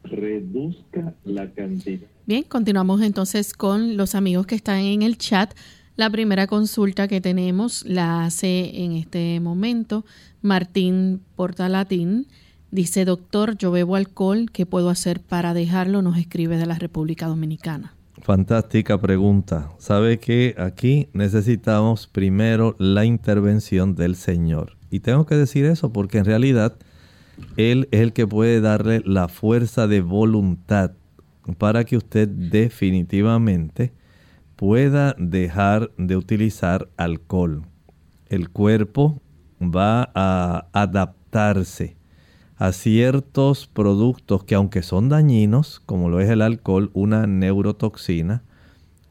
Reduzca 0.03 1.15
la 1.23 1.51
cantidad. 1.51 2.07
Bien, 2.25 2.43
continuamos 2.43 3.01
entonces 3.01 3.53
con 3.53 3.97
los 3.97 4.13
amigos 4.13 4.45
que 4.45 4.55
están 4.55 4.79
en 4.79 5.01
el 5.01 5.17
chat. 5.17 5.53
La 5.95 6.09
primera 6.09 6.45
consulta 6.45 7.07
que 7.07 7.21
tenemos 7.21 7.83
la 7.85 8.25
hace 8.25 8.83
en 8.83 8.91
este 8.91 9.39
momento 9.39 10.05
Martín 10.41 11.21
Portalatín. 11.35 12.27
Dice, 12.69 13.05
doctor, 13.05 13.57
yo 13.57 13.71
bebo 13.71 13.95
alcohol, 13.95 14.51
¿qué 14.51 14.65
puedo 14.65 14.89
hacer 14.89 15.21
para 15.21 15.53
dejarlo? 15.53 16.01
Nos 16.01 16.17
escribe 16.17 16.57
de 16.57 16.67
la 16.67 16.77
República 16.77 17.27
Dominicana. 17.27 17.96
Fantástica 18.21 18.99
pregunta. 18.99 19.71
Sabe 19.77 20.19
que 20.19 20.55
aquí 20.57 21.09
necesitamos 21.13 22.07
primero 22.07 22.75
la 22.79 23.05
intervención 23.05 23.95
del 23.95 24.15
Señor. 24.15 24.77
Y 24.89 25.01
tengo 25.01 25.25
que 25.25 25.35
decir 25.35 25.65
eso 25.65 25.91
porque 25.91 26.17
en 26.17 26.25
realidad 26.25 26.75
Él 27.57 27.87
es 27.91 28.01
el 28.01 28.13
que 28.13 28.27
puede 28.27 28.61
darle 28.61 29.01
la 29.05 29.27
fuerza 29.27 29.87
de 29.87 30.01
voluntad 30.01 30.91
para 31.57 31.83
que 31.83 31.97
usted 31.97 32.27
definitivamente 32.27 33.93
pueda 34.55 35.15
dejar 35.17 35.91
de 35.97 36.17
utilizar 36.17 36.89
alcohol. 36.97 37.63
El 38.27 38.49
cuerpo 38.49 39.21
va 39.61 40.11
a 40.13 40.67
adaptarse 40.73 41.96
a 42.57 42.71
ciertos 42.71 43.67
productos 43.67 44.43
que 44.43 44.55
aunque 44.55 44.81
son 44.81 45.09
dañinos, 45.09 45.79
como 45.85 46.09
lo 46.09 46.19
es 46.19 46.29
el 46.29 46.41
alcohol, 46.41 46.89
una 46.93 47.27
neurotoxina, 47.27 48.43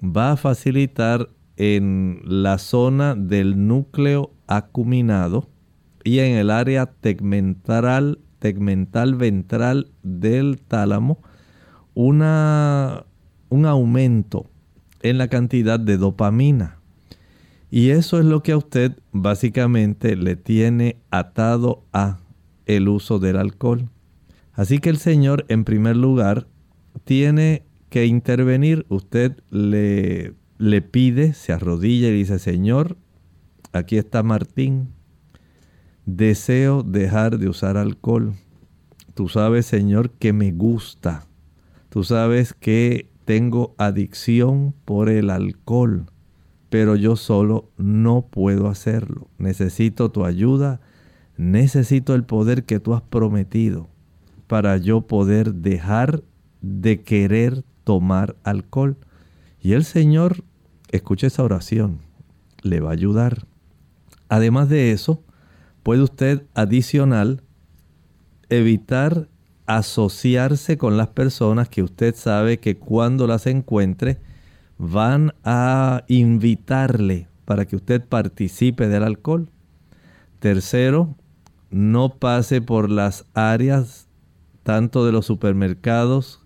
va 0.02 0.32
a 0.32 0.36
facilitar 0.36 1.30
en 1.56 2.20
la 2.24 2.58
zona 2.58 3.14
del 3.14 3.66
núcleo 3.66 4.32
acuminado 4.46 5.48
y 6.04 6.18
en 6.18 6.36
el 6.36 6.50
área 6.50 6.86
tegmental, 6.86 8.18
tegmental 8.38 9.14
ventral 9.14 9.90
del 10.02 10.60
tálamo 10.60 11.20
una, 11.94 13.06
un 13.48 13.64
aumento 13.64 14.50
en 15.02 15.18
la 15.18 15.28
cantidad 15.28 15.80
de 15.80 15.96
dopamina. 15.96 16.78
Y 17.70 17.90
eso 17.90 18.18
es 18.18 18.24
lo 18.24 18.42
que 18.42 18.52
a 18.52 18.56
usted 18.56 18.98
básicamente 19.12 20.14
le 20.14 20.36
tiene 20.36 20.98
atado 21.10 21.84
a 21.92 22.18
el 22.66 22.88
uso 22.88 23.18
del 23.18 23.36
alcohol. 23.36 23.88
Así 24.52 24.78
que 24.78 24.90
el 24.90 24.98
Señor, 24.98 25.44
en 25.48 25.64
primer 25.64 25.96
lugar, 25.96 26.46
tiene 27.04 27.64
que 27.88 28.06
intervenir. 28.06 28.86
Usted 28.88 29.38
le, 29.50 30.34
le 30.58 30.82
pide, 30.82 31.32
se 31.32 31.52
arrodilla 31.52 32.08
y 32.08 32.12
dice, 32.12 32.38
Señor, 32.38 32.96
aquí 33.72 33.96
está 33.96 34.22
Martín. 34.22 34.88
Deseo 36.04 36.82
dejar 36.82 37.38
de 37.38 37.48
usar 37.48 37.76
alcohol. 37.76 38.34
Tú 39.14 39.28
sabes, 39.28 39.66
Señor, 39.66 40.10
que 40.10 40.32
me 40.32 40.52
gusta. 40.52 41.26
Tú 41.88 42.04
sabes 42.04 42.52
que 42.52 43.08
tengo 43.24 43.74
adicción 43.76 44.74
por 44.84 45.08
el 45.08 45.30
alcohol, 45.30 46.06
pero 46.70 46.94
yo 46.96 47.16
solo 47.16 47.70
no 47.76 48.28
puedo 48.30 48.68
hacerlo. 48.68 49.28
Necesito 49.38 50.10
tu 50.10 50.24
ayuda 50.24 50.80
necesito 51.36 52.14
el 52.14 52.24
poder 52.24 52.64
que 52.64 52.80
tú 52.80 52.94
has 52.94 53.02
prometido 53.02 53.88
para 54.46 54.76
yo 54.76 55.02
poder 55.02 55.54
dejar 55.54 56.22
de 56.60 57.02
querer 57.02 57.64
tomar 57.84 58.36
alcohol. 58.44 58.96
Y 59.60 59.72
el 59.72 59.84
Señor, 59.84 60.44
escuche 60.90 61.26
esa 61.26 61.42
oración, 61.42 62.00
le 62.62 62.80
va 62.80 62.90
a 62.90 62.94
ayudar. 62.94 63.46
Además 64.28 64.68
de 64.68 64.92
eso, 64.92 65.22
puede 65.82 66.02
usted 66.02 66.44
adicional 66.54 67.42
evitar 68.48 69.28
asociarse 69.66 70.78
con 70.78 70.96
las 70.96 71.08
personas 71.08 71.68
que 71.68 71.82
usted 71.82 72.14
sabe 72.14 72.58
que 72.58 72.76
cuando 72.76 73.26
las 73.26 73.46
encuentre 73.46 74.18
van 74.78 75.34
a 75.44 76.04
invitarle 76.06 77.28
para 77.44 77.66
que 77.66 77.76
usted 77.76 78.04
participe 78.04 78.88
del 78.88 79.02
alcohol. 79.02 79.50
Tercero, 80.38 81.16
no 81.76 82.18
pase 82.18 82.62
por 82.62 82.90
las 82.90 83.26
áreas 83.34 84.08
tanto 84.62 85.04
de 85.04 85.12
los 85.12 85.26
supermercados 85.26 86.40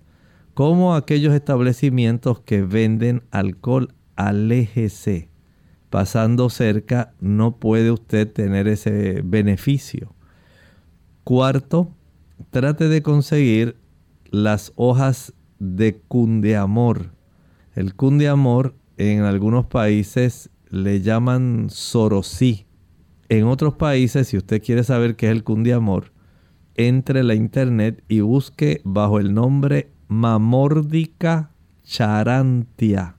como 0.55 0.97
aquellos 0.97 1.33
establecimientos 1.35 2.41
que 2.41 2.63
venden 2.63 3.23
alcohol. 3.31 3.95
Aléjese. 4.17 5.29
Pasando 5.89 6.51
cerca 6.51 7.15
no 7.21 7.59
puede 7.59 7.93
usted 7.93 8.31
tener 8.31 8.67
ese 8.67 9.23
beneficio. 9.25 10.17
Cuarto, 11.23 11.95
trate 12.51 12.89
de 12.89 13.01
conseguir 13.01 13.77
las 14.33 14.73
hojas 14.75 15.33
de 15.61 16.01
cundeamor. 16.09 17.13
El 17.77 17.95
cundeamor 17.95 18.75
en 18.97 19.23
algunos 19.23 19.67
países 19.67 20.51
le 20.71 21.03
llaman 21.03 21.69
sorosí 21.71 22.67
en 23.31 23.47
otros 23.47 23.75
países, 23.75 24.27
si 24.29 24.37
usted 24.37 24.61
quiere 24.61 24.83
saber 24.83 25.15
qué 25.15 25.27
es 25.27 25.33
el 25.33 25.45
cundiamor, 25.45 26.13
entre 26.75 27.23
la 27.23 27.35
internet 27.35 28.03
y 28.09 28.21
busque 28.21 28.81
bajo 28.85 29.21
el 29.21 29.33
nombre 29.33 29.93
Mamórdica 30.09 31.53
charantia. 31.85 33.15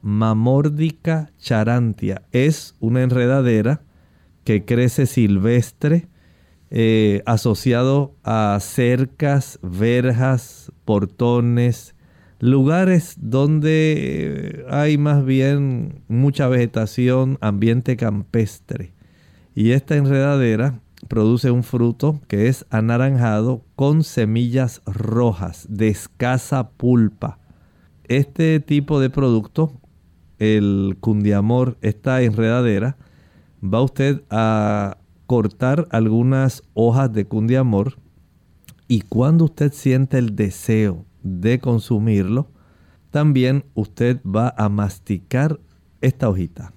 Mamórdica 0.00 1.30
charantia 1.38 2.22
es 2.32 2.74
una 2.80 3.02
enredadera 3.02 3.82
que 4.44 4.64
crece 4.64 5.04
silvestre, 5.04 6.08
eh, 6.70 7.22
asociado 7.26 8.14
a 8.24 8.58
cercas, 8.58 9.58
verjas, 9.62 10.72
portones, 10.86 11.94
lugares 12.38 13.16
donde 13.18 14.64
hay 14.70 14.96
más 14.96 15.26
bien 15.26 16.02
mucha 16.08 16.48
vegetación, 16.48 17.36
ambiente 17.42 17.98
campestre. 17.98 18.94
Y 19.54 19.72
esta 19.72 19.96
enredadera 19.96 20.80
produce 21.08 21.50
un 21.50 21.62
fruto 21.62 22.20
que 22.28 22.48
es 22.48 22.66
anaranjado 22.70 23.64
con 23.76 24.02
semillas 24.02 24.82
rojas 24.86 25.66
de 25.68 25.88
escasa 25.88 26.70
pulpa. 26.70 27.38
Este 28.04 28.60
tipo 28.60 29.00
de 29.00 29.10
producto, 29.10 29.80
el 30.38 30.96
cundiamor, 31.00 31.76
esta 31.82 32.22
enredadera, 32.22 32.96
va 33.62 33.82
usted 33.82 34.22
a 34.30 34.98
cortar 35.26 35.86
algunas 35.90 36.62
hojas 36.74 37.12
de 37.12 37.26
cundiamor 37.26 37.96
y 38.88 39.02
cuando 39.02 39.46
usted 39.46 39.72
siente 39.72 40.18
el 40.18 40.34
deseo 40.36 41.06
de 41.22 41.60
consumirlo, 41.60 42.50
también 43.10 43.64
usted 43.74 44.20
va 44.24 44.52
a 44.56 44.68
masticar 44.68 45.60
esta 46.00 46.28
hojita. 46.28 46.72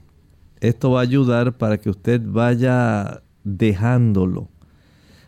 Esto 0.59 0.91
va 0.91 0.99
a 0.99 1.03
ayudar 1.03 1.57
para 1.57 1.77
que 1.77 1.89
usted 1.89 2.21
vaya 2.23 3.21
dejándolo. 3.43 4.49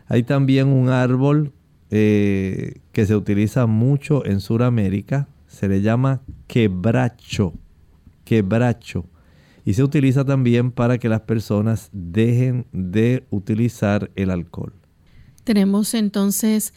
Hay 0.06 0.22
también 0.22 0.68
un 0.68 0.88
árbol 0.88 1.52
eh, 1.90 2.80
que 2.92 3.06
se 3.06 3.16
utiliza 3.16 3.66
mucho 3.66 4.24
en 4.26 4.40
Sudamérica, 4.40 5.28
se 5.46 5.68
le 5.68 5.80
llama 5.80 6.22
quebracho, 6.46 7.54
quebracho. 8.24 9.06
Y 9.64 9.74
se 9.74 9.82
utiliza 9.82 10.24
también 10.24 10.70
para 10.72 10.98
que 10.98 11.08
las 11.08 11.20
personas 11.22 11.90
dejen 11.92 12.66
de 12.72 13.26
utilizar 13.30 14.10
el 14.16 14.30
alcohol. 14.30 14.72
Tenemos 15.44 15.94
entonces 15.94 16.72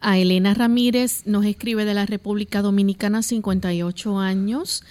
A 0.00 0.18
Elena 0.18 0.52
Ramírez 0.52 1.26
nos 1.26 1.46
escribe 1.46 1.86
de 1.86 1.94
la 1.94 2.04
República 2.04 2.60
Dominicana, 2.60 3.22
58 3.22 4.18
años. 4.18 4.84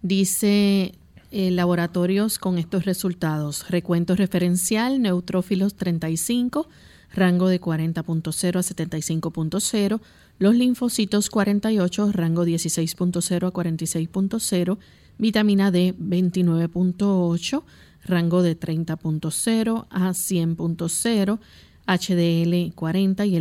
Dice 0.00 0.92
laboratorios 1.36 2.38
con 2.38 2.56
estos 2.56 2.86
resultados. 2.86 3.68
Recuento 3.68 4.16
referencial, 4.16 5.02
neutrófilos 5.02 5.74
35, 5.74 6.66
rango 7.14 7.48
de 7.48 7.60
40.0 7.60 8.56
a 8.56 8.62
75.0. 8.62 10.00
Los 10.38 10.54
linfocitos 10.54 11.28
48, 11.28 12.12
rango 12.12 12.46
16.0 12.46 13.46
a 13.46 13.52
46.0. 13.52 14.78
Vitamina 15.18 15.70
D 15.70 15.94
29.8, 15.98 17.62
rango 18.04 18.42
de 18.42 18.58
30.0 18.58 19.86
a 19.90 20.10
100.0. 20.10 21.38
HDL 21.88 22.74
40 22.74 23.26
y 23.26 23.38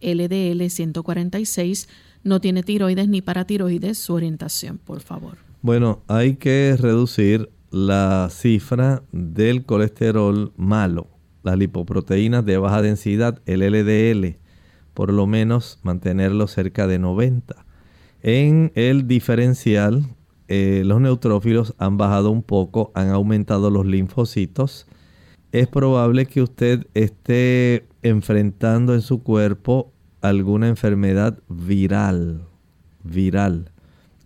LDL 0.00 0.70
146. 0.70 1.88
No 2.24 2.40
tiene 2.40 2.62
tiroides 2.62 3.08
ni 3.08 3.20
paratiroides. 3.20 3.98
Su 3.98 4.14
orientación, 4.14 4.78
por 4.78 5.00
favor. 5.00 5.45
Bueno, 5.62 6.02
hay 6.06 6.36
que 6.36 6.76
reducir 6.78 7.50
la 7.70 8.28
cifra 8.30 9.02
del 9.10 9.64
colesterol 9.64 10.52
malo, 10.56 11.08
las 11.42 11.56
lipoproteínas 11.56 12.44
de 12.44 12.58
baja 12.58 12.82
densidad, 12.82 13.40
el 13.46 13.60
LDL, 13.60 14.36
por 14.94 15.12
lo 15.12 15.26
menos 15.26 15.80
mantenerlo 15.82 16.46
cerca 16.46 16.86
de 16.86 16.98
90. 16.98 17.64
En 18.22 18.70
el 18.74 19.08
diferencial, 19.08 20.04
eh, 20.48 20.82
los 20.84 21.00
neutrófilos 21.00 21.74
han 21.78 21.96
bajado 21.96 22.30
un 22.30 22.42
poco, 22.42 22.92
han 22.94 23.08
aumentado 23.08 23.70
los 23.70 23.86
linfocitos. 23.86 24.86
Es 25.52 25.68
probable 25.68 26.26
que 26.26 26.42
usted 26.42 26.86
esté 26.94 27.86
enfrentando 28.02 28.94
en 28.94 29.00
su 29.00 29.22
cuerpo 29.22 29.90
alguna 30.20 30.68
enfermedad 30.68 31.38
viral. 31.48 32.46
Viral 33.02 33.72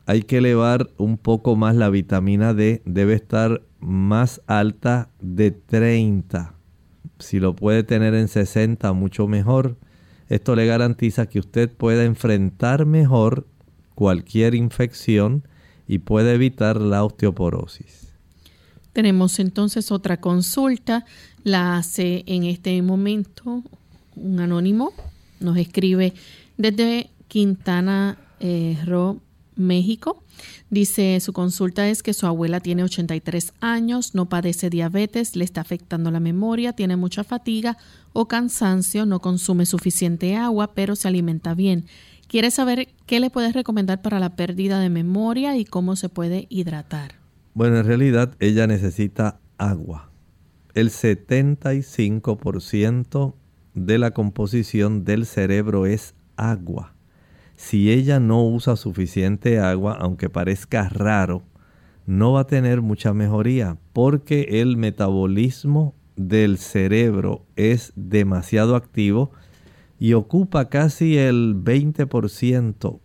hay 0.07 0.23
que 0.23 0.39
elevar 0.39 0.91
un 0.97 1.19
poco 1.19 1.57
más 1.57 1.77
la 1.77 1.89
vitamina 1.89 2.55
D, 2.55 2.83
debe 2.85 3.15
estar 3.15 3.63
más 3.81 4.41
alta 4.47 5.09
de 5.21 5.51
30. 5.51 6.55
Si 7.19 7.39
lo 7.39 7.55
puede 7.55 7.83
tener 7.83 8.15
en 8.15 8.29
60, 8.29 8.93
mucho 8.93 9.27
mejor. 9.27 9.77
Esto 10.29 10.55
le 10.55 10.67
garantiza 10.67 11.27
que 11.27 11.39
usted 11.39 11.71
pueda 11.71 12.05
enfrentar 12.05 12.87
mejor 12.87 13.47
cualquier 13.95 14.55
infección 14.55 15.47
y 15.87 15.99
puede 15.99 16.35
evitar 16.35 16.81
la 16.81 17.05
osteoporosis. 17.05 18.15
Tenemos 18.93 19.39
entonces 19.39 19.93
otra 19.93 20.21
consulta, 20.21 21.05
la 21.45 21.77
hace 21.77 22.25
en 22.27 22.45
este 22.45 22.81
momento 22.83 23.63
un 24.17 24.41
anónimo, 24.41 24.93
nos 25.39 25.57
escribe 25.57 26.13
desde 26.57 27.11
Quintana 27.29 28.19
eh, 28.41 28.79
Roo 28.85 29.21
México. 29.61 30.25
Dice, 30.71 31.21
su 31.21 31.33
consulta 31.33 31.89
es 31.89 32.03
que 32.03 32.15
su 32.15 32.27
abuela 32.27 32.59
tiene 32.61 32.83
83 32.83 33.53
años, 33.61 34.15
no 34.15 34.29
padece 34.29 34.71
diabetes, 34.71 35.37
le 35.37 35.45
está 35.45 35.61
afectando 35.61 36.11
la 36.11 36.19
memoria, 36.21 36.73
tiene 36.73 36.97
mucha 36.97 37.23
fatiga 37.25 37.77
o 38.13 38.29
cansancio, 38.29 39.05
no 39.07 39.21
consume 39.21 39.67
suficiente 39.67 40.37
agua, 40.37 40.75
pero 40.75 40.97
se 40.97 41.09
alimenta 41.09 41.55
bien. 41.55 41.87
Quiere 42.27 42.51
saber 42.51 42.89
qué 43.07 43.21
le 43.21 43.31
puedes 43.31 43.55
recomendar 43.55 44.03
para 44.03 44.19
la 44.21 44.37
pérdida 44.37 44.81
de 44.81 44.89
memoria 44.89 45.57
y 45.57 45.65
cómo 45.65 45.97
se 45.97 46.09
puede 46.09 46.47
hidratar. 46.49 47.13
Bueno, 47.55 47.79
en 47.79 47.87
realidad 47.87 48.35
ella 48.39 48.67
necesita 48.67 49.41
agua. 49.59 50.11
El 50.75 50.91
75% 50.91 53.35
de 53.75 53.99
la 53.99 54.13
composición 54.13 55.05
del 55.05 55.27
cerebro 55.27 55.87
es 55.87 56.15
agua 56.37 56.95
si 57.61 57.93
ella 57.93 58.21
no 58.21 58.43
usa 58.43 58.75
suficiente 58.75 59.61
agua, 59.61 59.93
aunque 60.01 60.31
parezca 60.31 60.89
raro, 60.89 61.43
no 62.07 62.33
va 62.33 62.41
a 62.41 62.47
tener 62.47 62.81
mucha 62.81 63.13
mejoría 63.13 63.77
porque 63.93 64.63
el 64.63 64.79
metabolismo 64.79 65.95
del 66.17 66.57
cerebro 66.57 67.45
es 67.57 67.93
demasiado 67.97 68.77
activo 68.77 69.31
y 69.99 70.15
ocupa 70.15 70.71
casi 70.71 71.19
el 71.19 71.55
20% 71.55 72.99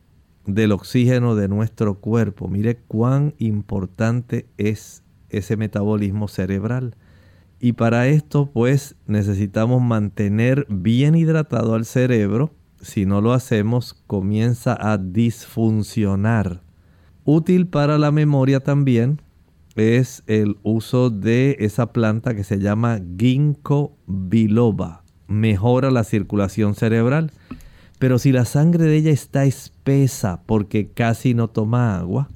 del 0.45 0.72
oxígeno 0.72 1.36
de 1.36 1.49
nuestro 1.49 1.95
cuerpo. 1.99 2.47
Mire 2.47 2.78
cuán 2.78 3.34
importante 3.39 4.45
es 4.58 5.03
ese 5.30 5.58
metabolismo 5.58 6.30
cerebral. 6.30 6.95
Y 7.60 7.74
para 7.74 8.08
esto 8.08 8.49
pues 8.53 8.95
necesitamos 9.06 9.82
mantener 9.82 10.66
bien 10.70 11.16
hidratado 11.16 11.76
al 11.76 11.84
cerebro 11.84 12.55
si 12.86 13.05
no 13.05 13.19
lo 13.19 13.33
hacemos, 13.33 13.95
comienza 14.05 14.77
a 14.79 14.97
disfuncionar. 14.97 16.61
Útil 17.23 17.67
para 17.67 17.97
la 17.97 18.11
memoria 18.11 18.59
también 18.59 19.21
es 19.75 20.23
el 20.27 20.57
uso 20.61 21.09
de 21.09 21.57
esa 21.59 21.91
planta 21.91 22.36
que 22.36 22.43
se 22.43 22.59
llama 22.59 22.99
ginkgo 23.17 23.97
biloba. 24.05 25.03
Mejora 25.27 25.89
la 25.89 26.03
circulación 26.03 26.75
cerebral. 26.75 27.31
Pero 27.97 28.19
si 28.19 28.31
la 28.31 28.45
sangre 28.45 28.86
de 28.86 28.97
ella 28.97 29.11
está 29.11 29.45
espesa 29.45 30.43
porque 30.45 30.89
casi 30.89 31.33
no 31.33 31.47
toma 31.49 31.97
agua, 31.97 32.29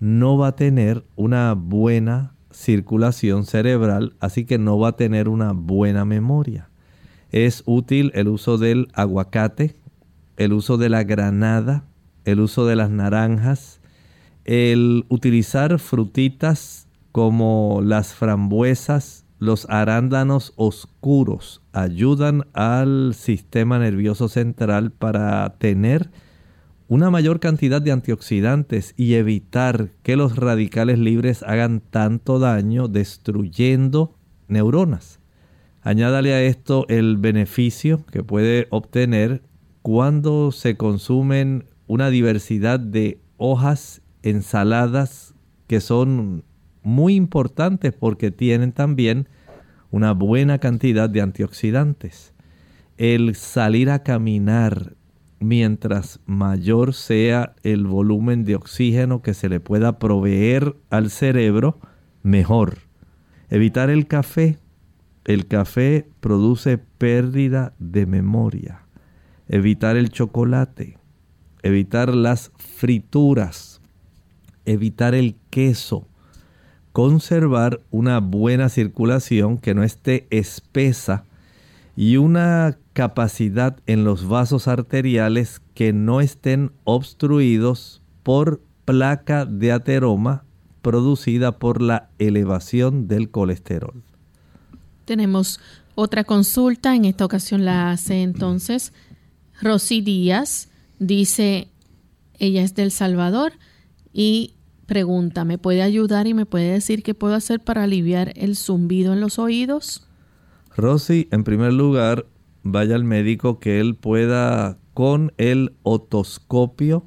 no 0.00 0.36
va 0.36 0.48
a 0.48 0.56
tener 0.56 1.04
una 1.14 1.54
buena 1.54 2.34
circulación 2.50 3.44
cerebral, 3.44 4.14
así 4.18 4.44
que 4.44 4.58
no 4.58 4.78
va 4.78 4.88
a 4.88 4.96
tener 4.96 5.28
una 5.28 5.52
buena 5.52 6.04
memoria. 6.04 6.68
Es 7.30 7.62
útil 7.66 8.12
el 8.14 8.28
uso 8.28 8.58
del 8.58 8.88
aguacate, 8.94 9.76
el 10.36 10.52
uso 10.52 10.76
de 10.76 10.88
la 10.88 11.04
granada, 11.04 11.84
el 12.24 12.40
uso 12.40 12.66
de 12.66 12.76
las 12.76 12.90
naranjas, 12.90 13.80
el 14.44 15.04
utilizar 15.08 15.78
frutitas 15.78 16.88
como 17.12 17.80
las 17.82 18.14
frambuesas, 18.14 19.24
los 19.38 19.66
arándanos 19.68 20.52
oscuros 20.56 21.62
ayudan 21.72 22.46
al 22.54 23.14
sistema 23.14 23.78
nervioso 23.78 24.28
central 24.28 24.90
para 24.90 25.54
tener 25.58 26.10
una 26.88 27.10
mayor 27.10 27.40
cantidad 27.40 27.80
de 27.80 27.92
antioxidantes 27.92 28.94
y 28.96 29.14
evitar 29.14 29.90
que 30.02 30.16
los 30.16 30.36
radicales 30.36 30.98
libres 30.98 31.42
hagan 31.42 31.80
tanto 31.80 32.38
daño 32.38 32.88
destruyendo 32.88 34.16
neuronas. 34.48 35.20
Añádale 35.82 36.34
a 36.34 36.42
esto 36.42 36.86
el 36.88 37.16
beneficio 37.16 38.04
que 38.10 38.22
puede 38.22 38.68
obtener 38.70 39.42
cuando 39.84 40.50
se 40.50 40.78
consumen 40.78 41.66
una 41.86 42.08
diversidad 42.08 42.80
de 42.80 43.20
hojas, 43.36 44.00
ensaladas, 44.22 45.34
que 45.66 45.82
son 45.82 46.42
muy 46.82 47.14
importantes 47.16 47.92
porque 47.92 48.30
tienen 48.30 48.72
también 48.72 49.28
una 49.90 50.12
buena 50.12 50.56
cantidad 50.56 51.10
de 51.10 51.20
antioxidantes. 51.20 52.32
El 52.96 53.34
salir 53.34 53.90
a 53.90 54.02
caminar 54.02 54.94
mientras 55.38 56.18
mayor 56.24 56.94
sea 56.94 57.54
el 57.62 57.86
volumen 57.86 58.46
de 58.46 58.54
oxígeno 58.54 59.20
que 59.20 59.34
se 59.34 59.50
le 59.50 59.60
pueda 59.60 59.98
proveer 59.98 60.76
al 60.88 61.10
cerebro, 61.10 61.78
mejor. 62.22 62.78
Evitar 63.50 63.90
el 63.90 64.06
café. 64.06 64.56
El 65.26 65.46
café 65.46 66.08
produce 66.20 66.78
pérdida 66.78 67.74
de 67.78 68.06
memoria 68.06 68.83
evitar 69.48 69.96
el 69.96 70.10
chocolate, 70.10 70.98
evitar 71.62 72.14
las 72.14 72.50
frituras, 72.56 73.80
evitar 74.64 75.14
el 75.14 75.36
queso, 75.50 76.06
conservar 76.92 77.80
una 77.90 78.20
buena 78.20 78.68
circulación 78.68 79.58
que 79.58 79.74
no 79.74 79.82
esté 79.82 80.26
espesa 80.30 81.24
y 81.96 82.16
una 82.16 82.78
capacidad 82.92 83.76
en 83.86 84.04
los 84.04 84.26
vasos 84.26 84.68
arteriales 84.68 85.60
que 85.74 85.92
no 85.92 86.20
estén 86.20 86.72
obstruidos 86.84 88.02
por 88.22 88.60
placa 88.84 89.44
de 89.46 89.72
ateroma 89.72 90.44
producida 90.82 91.58
por 91.58 91.80
la 91.80 92.10
elevación 92.18 93.08
del 93.08 93.30
colesterol. 93.30 94.02
Tenemos 95.04 95.60
otra 95.94 96.24
consulta, 96.24 96.94
en 96.94 97.04
esta 97.04 97.24
ocasión 97.24 97.64
la 97.64 97.90
hace 97.90 98.22
entonces 98.22 98.92
Rosy 99.64 100.02
Díaz 100.02 100.68
dice, 100.98 101.68
ella 102.38 102.62
es 102.62 102.74
del 102.74 102.90
Salvador 102.90 103.54
y 104.12 104.56
pregunta, 104.84 105.46
¿me 105.46 105.56
puede 105.56 105.80
ayudar 105.80 106.26
y 106.26 106.34
me 106.34 106.44
puede 106.44 106.70
decir 106.70 107.02
qué 107.02 107.14
puedo 107.14 107.34
hacer 107.34 107.60
para 107.60 107.84
aliviar 107.84 108.34
el 108.36 108.56
zumbido 108.56 109.14
en 109.14 109.20
los 109.20 109.38
oídos? 109.38 110.06
Rosy, 110.76 111.28
en 111.30 111.44
primer 111.44 111.72
lugar, 111.72 112.26
vaya 112.62 112.94
al 112.94 113.04
médico 113.04 113.58
que 113.58 113.80
él 113.80 113.94
pueda 113.94 114.76
con 114.92 115.32
el 115.38 115.72
otoscopio 115.82 117.06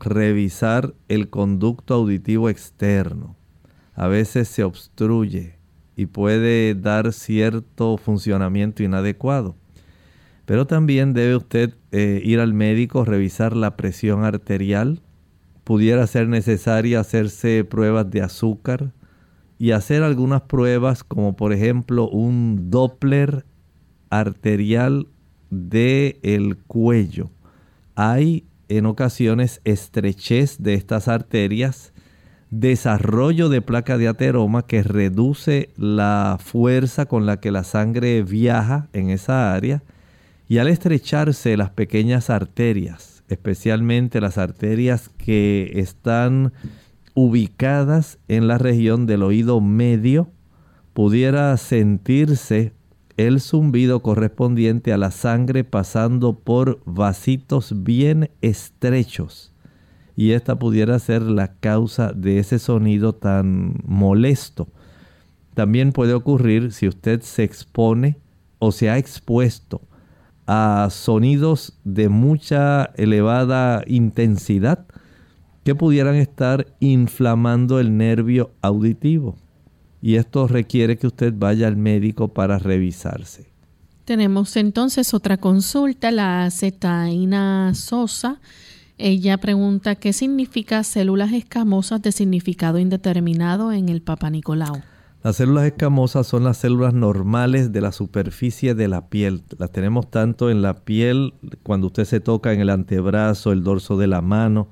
revisar 0.00 0.94
el 1.06 1.30
conducto 1.30 1.94
auditivo 1.94 2.48
externo. 2.48 3.36
A 3.94 4.08
veces 4.08 4.48
se 4.48 4.64
obstruye 4.64 5.60
y 5.94 6.06
puede 6.06 6.74
dar 6.74 7.12
cierto 7.12 7.96
funcionamiento 7.98 8.82
inadecuado. 8.82 9.54
Pero 10.46 10.66
también 10.66 11.14
debe 11.14 11.36
usted 11.36 11.74
eh, 11.90 12.20
ir 12.22 12.40
al 12.40 12.52
médico, 12.52 13.04
revisar 13.04 13.56
la 13.56 13.76
presión 13.76 14.24
arterial. 14.24 15.00
Pudiera 15.64 16.06
ser 16.06 16.28
necesario 16.28 17.00
hacerse 17.00 17.64
pruebas 17.64 18.10
de 18.10 18.20
azúcar 18.20 18.92
y 19.58 19.70
hacer 19.70 20.02
algunas 20.02 20.42
pruebas 20.42 21.04
como 21.04 21.36
por 21.36 21.52
ejemplo 21.52 22.08
un 22.08 22.70
Doppler 22.70 23.46
arterial 24.10 25.08
del 25.50 26.18
el 26.22 26.58
cuello. 26.58 27.30
Hay 27.94 28.44
en 28.68 28.86
ocasiones 28.86 29.60
estrechez 29.64 30.58
de 30.58 30.74
estas 30.74 31.08
arterias, 31.08 31.94
desarrollo 32.50 33.48
de 33.48 33.62
placa 33.62 33.96
de 33.96 34.08
ateroma 34.08 34.66
que 34.66 34.82
reduce 34.82 35.70
la 35.76 36.38
fuerza 36.40 37.06
con 37.06 37.24
la 37.24 37.40
que 37.40 37.50
la 37.50 37.64
sangre 37.64 38.22
viaja 38.22 38.88
en 38.92 39.10
esa 39.10 39.54
área 39.54 39.82
y 40.48 40.58
al 40.58 40.68
estrecharse 40.68 41.56
las 41.56 41.70
pequeñas 41.70 42.28
arterias, 42.28 43.24
especialmente 43.28 44.20
las 44.20 44.36
arterias 44.36 45.08
que 45.08 45.72
están 45.74 46.52
ubicadas 47.14 48.18
en 48.28 48.46
la 48.48 48.58
región 48.58 49.06
del 49.06 49.22
oído 49.22 49.60
medio, 49.60 50.28
pudiera 50.92 51.56
sentirse 51.56 52.72
el 53.16 53.40
zumbido 53.40 54.02
correspondiente 54.02 54.92
a 54.92 54.98
la 54.98 55.10
sangre 55.10 55.64
pasando 55.64 56.38
por 56.38 56.80
vasitos 56.84 57.84
bien 57.84 58.30
estrechos. 58.42 59.52
Y 60.16 60.32
esta 60.32 60.58
pudiera 60.58 60.98
ser 60.98 61.22
la 61.22 61.54
causa 61.54 62.12
de 62.12 62.38
ese 62.38 62.58
sonido 62.58 63.14
tan 63.14 63.76
molesto. 63.84 64.68
También 65.54 65.92
puede 65.92 66.12
ocurrir 66.12 66.72
si 66.72 66.86
usted 66.86 67.22
se 67.22 67.44
expone 67.44 68.18
o 68.58 68.72
se 68.72 68.90
ha 68.90 68.98
expuesto 68.98 69.80
a 70.46 70.88
sonidos 70.90 71.78
de 71.84 72.08
mucha 72.08 72.90
elevada 72.96 73.82
intensidad 73.86 74.86
que 75.64 75.74
pudieran 75.74 76.16
estar 76.16 76.66
inflamando 76.80 77.80
el 77.80 77.96
nervio 77.96 78.52
auditivo 78.60 79.36
y 80.04 80.16
esto 80.16 80.46
requiere 80.46 80.98
que 80.98 81.06
usted 81.06 81.32
vaya 81.34 81.66
al 81.66 81.78
médico 81.78 82.28
para 82.28 82.58
revisarse. 82.58 83.46
Tenemos 84.04 84.54
entonces 84.58 85.14
otra 85.14 85.38
consulta, 85.38 86.10
la 86.10 86.50
Zetaina 86.50 87.72
Sosa. 87.74 88.38
Ella 88.98 89.38
pregunta 89.38 89.94
qué 89.94 90.12
significa 90.12 90.84
células 90.84 91.32
escamosas 91.32 92.02
de 92.02 92.12
significado 92.12 92.78
indeterminado 92.78 93.72
en 93.72 93.88
el 93.88 94.02
Papa 94.02 94.28
Nicolau. 94.28 94.82
Las 95.24 95.36
células 95.36 95.64
escamosas 95.64 96.26
son 96.26 96.44
las 96.44 96.58
células 96.58 96.92
normales 96.92 97.72
de 97.72 97.80
la 97.80 97.92
superficie 97.92 98.74
de 98.74 98.88
la 98.88 99.08
piel. 99.08 99.42
Las 99.56 99.72
tenemos 99.72 100.10
tanto 100.10 100.50
en 100.50 100.60
la 100.60 100.84
piel 100.84 101.32
cuando 101.62 101.86
usted 101.86 102.04
se 102.04 102.20
toca 102.20 102.52
en 102.52 102.60
el 102.60 102.68
antebrazo, 102.68 103.50
el 103.50 103.64
dorso 103.64 103.96
de 103.96 104.06
la 104.06 104.20
mano. 104.20 104.68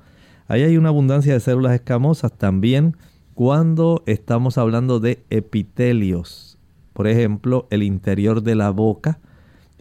Ahí 0.47 0.61
hay 0.61 0.77
una 0.77 0.89
abundancia 0.89 1.33
de 1.33 1.39
células 1.39 1.73
escamosas 1.73 2.37
también 2.37 2.95
cuando 3.33 4.03
estamos 4.05 4.59
hablando 4.59 4.99
de 4.99 5.25
epitelios, 5.31 6.59
por 6.93 7.07
ejemplo, 7.07 7.65
el 7.71 7.81
interior 7.81 8.43
de 8.43 8.53
la 8.53 8.69
boca 8.69 9.19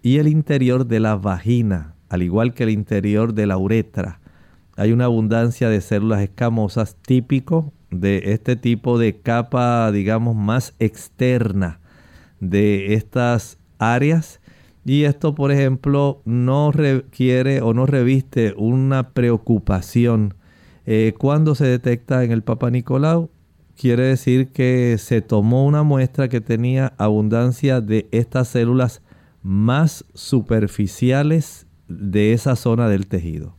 y 0.01 0.17
el 0.17 0.27
interior 0.27 0.87
de 0.87 1.01
la 1.01 1.17
vagina, 1.17 1.97
al 2.09 2.23
igual 2.23 2.55
que 2.55 2.63
el 2.63 2.71
interior 2.71 3.35
de 3.35 3.47
la 3.47 3.59
uretra, 3.59 4.21
hay 4.79 4.93
una 4.93 5.05
abundancia 5.05 5.69
de 5.69 5.83
células 5.83 6.23
escamosas 6.23 6.97
típico 7.03 7.75
de 7.93 8.33
este 8.33 8.57
tipo 8.57 8.99
de 8.99 9.21
capa, 9.21 9.93
digamos, 9.93 10.35
más 10.35 10.75
externa 10.81 11.79
de 12.41 12.95
estas 12.95 13.59
áreas. 13.79 14.41
Y 14.85 15.05
esto, 15.05 15.37
por 15.37 15.53
ejemplo, 15.53 16.23
no 16.25 16.73
requiere 16.73 17.61
o 17.61 17.73
no 17.73 17.87
reviste 17.87 18.55
una 18.57 19.11
preocupación 19.11 20.35
eh, 20.85 21.15
cuando 21.17 21.55
se 21.55 21.67
detecta 21.67 22.25
en 22.25 22.33
el 22.33 22.43
Papa 22.43 22.71
Nicolau 22.71 23.31
quiere 23.77 24.05
decir 24.05 24.49
que 24.49 24.97
se 24.99 25.23
tomó 25.23 25.65
una 25.65 25.83
muestra 25.83 26.29
que 26.29 26.41
tenía 26.41 26.95
abundancia 26.99 27.81
de 27.81 28.09
estas 28.11 28.49
células 28.49 29.03
más 29.43 30.05
superficiales 30.15 31.67
de 31.89 32.33
esa 32.33 32.57
zona 32.57 32.89
del 32.89 33.07
tejido. 33.07 33.57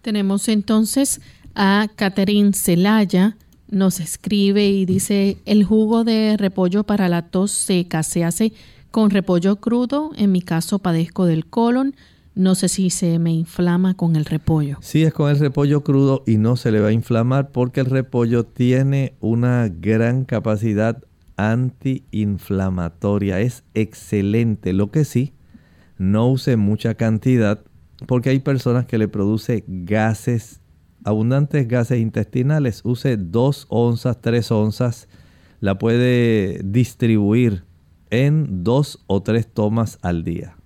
Tenemos 0.00 0.48
entonces 0.48 1.20
a 1.54 1.88
Catherine 1.94 2.52
Celaya, 2.52 3.36
nos 3.68 4.00
escribe 4.00 4.68
y 4.68 4.84
dice, 4.84 5.38
el 5.46 5.64
jugo 5.64 6.04
de 6.04 6.36
repollo 6.36 6.84
para 6.84 7.08
la 7.08 7.22
tos 7.22 7.50
seca 7.50 8.02
se 8.02 8.24
hace 8.24 8.52
con 8.90 9.10
repollo 9.10 9.56
crudo, 9.56 10.10
en 10.16 10.32
mi 10.32 10.42
caso 10.42 10.78
padezco 10.78 11.26
del 11.26 11.46
colon, 11.46 11.94
no 12.34 12.54
sé 12.54 12.68
si 12.68 12.90
se 12.90 13.18
me 13.18 13.32
inflama 13.32 13.94
con 13.94 14.16
el 14.16 14.24
repollo. 14.24 14.78
Sí, 14.80 15.02
es 15.02 15.12
con 15.12 15.30
el 15.30 15.38
repollo 15.38 15.82
crudo 15.82 16.22
y 16.26 16.38
no 16.38 16.56
se 16.56 16.72
le 16.72 16.80
va 16.80 16.88
a 16.88 16.92
inflamar 16.92 17.50
porque 17.50 17.80
el 17.80 17.86
repollo 17.86 18.44
tiene 18.44 19.14
una 19.20 19.68
gran 19.68 20.24
capacidad 20.24 21.02
antiinflamatoria. 21.36 23.40
Es 23.40 23.64
excelente. 23.74 24.72
Lo 24.72 24.90
que 24.90 25.04
sí, 25.04 25.34
no 25.98 26.30
use 26.30 26.56
mucha 26.56 26.94
cantidad 26.94 27.62
porque 28.06 28.30
hay 28.30 28.40
personas 28.40 28.86
que 28.86 28.98
le 28.98 29.08
produce 29.08 29.64
gases, 29.66 30.61
abundantes 31.04 31.68
gases 31.68 32.00
intestinales. 32.00 32.82
Use 32.84 33.16
2 33.16 33.66
onzas, 33.68 34.20
3 34.20 34.50
onzas. 34.50 35.08
La 35.60 35.78
puede 35.78 36.60
distribuir 36.64 37.64
en 38.12 38.62
dos 38.62 39.00
o 39.06 39.22
tres 39.22 39.46
tomas 39.46 39.98
al 40.02 40.22
día. 40.22 40.56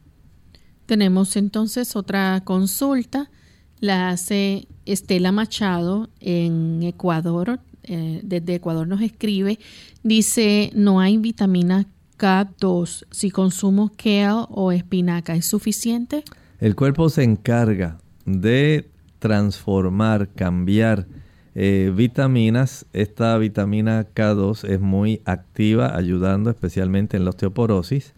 Tenemos 0.85 1.37
entonces 1.37 1.95
otra 1.95 2.43
consulta, 2.45 3.31
la 3.79 4.11
hace 4.11 4.67
Estela 4.85 5.33
Machado 5.33 6.11
en 6.21 6.83
Ecuador, 6.83 7.61
eh, 7.85 8.21
desde 8.25 8.57
Ecuador 8.57 8.89
nos 8.89 9.01
escribe, 9.01 9.61
dice, 10.03 10.73
no 10.75 10.99
hay 10.99 11.19
vitamina 11.19 11.87
K2, 12.19 13.07
si 13.13 13.31
consumo 13.31 13.93
kale 13.97 14.47
o 14.49 14.73
espinaca, 14.73 15.37
¿es 15.37 15.47
suficiente? 15.47 16.25
El 16.59 16.75
cuerpo 16.75 17.09
se 17.11 17.23
encarga 17.23 17.99
de 18.25 18.91
transformar, 19.27 20.29
cambiar 20.29 21.09
eh, 21.57 21.93
vitaminas. 21.93 22.87
Esta 22.93 23.37
vitamina 23.39 24.07
K2 24.15 24.69
es 24.69 24.81
muy 24.81 25.21
activa, 25.25 25.97
ayudando 25.97 26.49
especialmente 26.49 27.17
en 27.17 27.25
la 27.25 27.31
osteoporosis. 27.31 28.15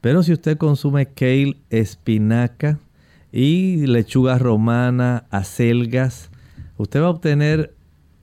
Pero 0.00 0.22
si 0.22 0.32
usted 0.32 0.56
consume 0.56 1.04
kale, 1.06 1.58
espinaca 1.68 2.78
y 3.32 3.86
lechuga 3.86 4.38
romana, 4.38 5.26
acelgas, 5.30 6.30
usted 6.78 7.02
va 7.02 7.08
a 7.08 7.10
obtener 7.10 7.74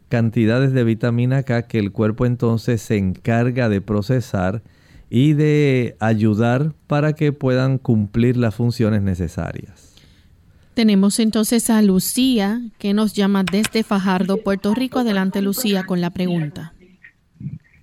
cantidades 0.10 0.74
de 0.74 0.84
vitamina 0.84 1.44
K 1.44 1.68
que 1.68 1.78
el 1.78 1.92
cuerpo 1.92 2.26
entonces 2.26 2.82
se 2.82 2.98
encarga 2.98 3.70
de 3.70 3.80
procesar 3.80 4.64
y 5.12 5.34
de 5.34 5.98
ayudar 6.00 6.74
para 6.88 7.14
que 7.14 7.32
puedan 7.32 7.78
cumplir 7.78 8.38
las 8.38 8.56
funciones 8.56 9.04
necesarias. 9.04 9.83
Tenemos 10.74 11.20
entonces 11.20 11.70
a 11.70 11.82
Lucía 11.82 12.62
que 12.80 12.94
nos 12.94 13.14
llama 13.14 13.44
desde 13.44 13.84
Fajardo, 13.84 14.38
Puerto 14.38 14.74
Rico. 14.74 15.00
Adelante 15.00 15.42
Lucía 15.42 15.86
con 15.86 16.02
la 16.02 16.10
pregunta. 16.10 16.74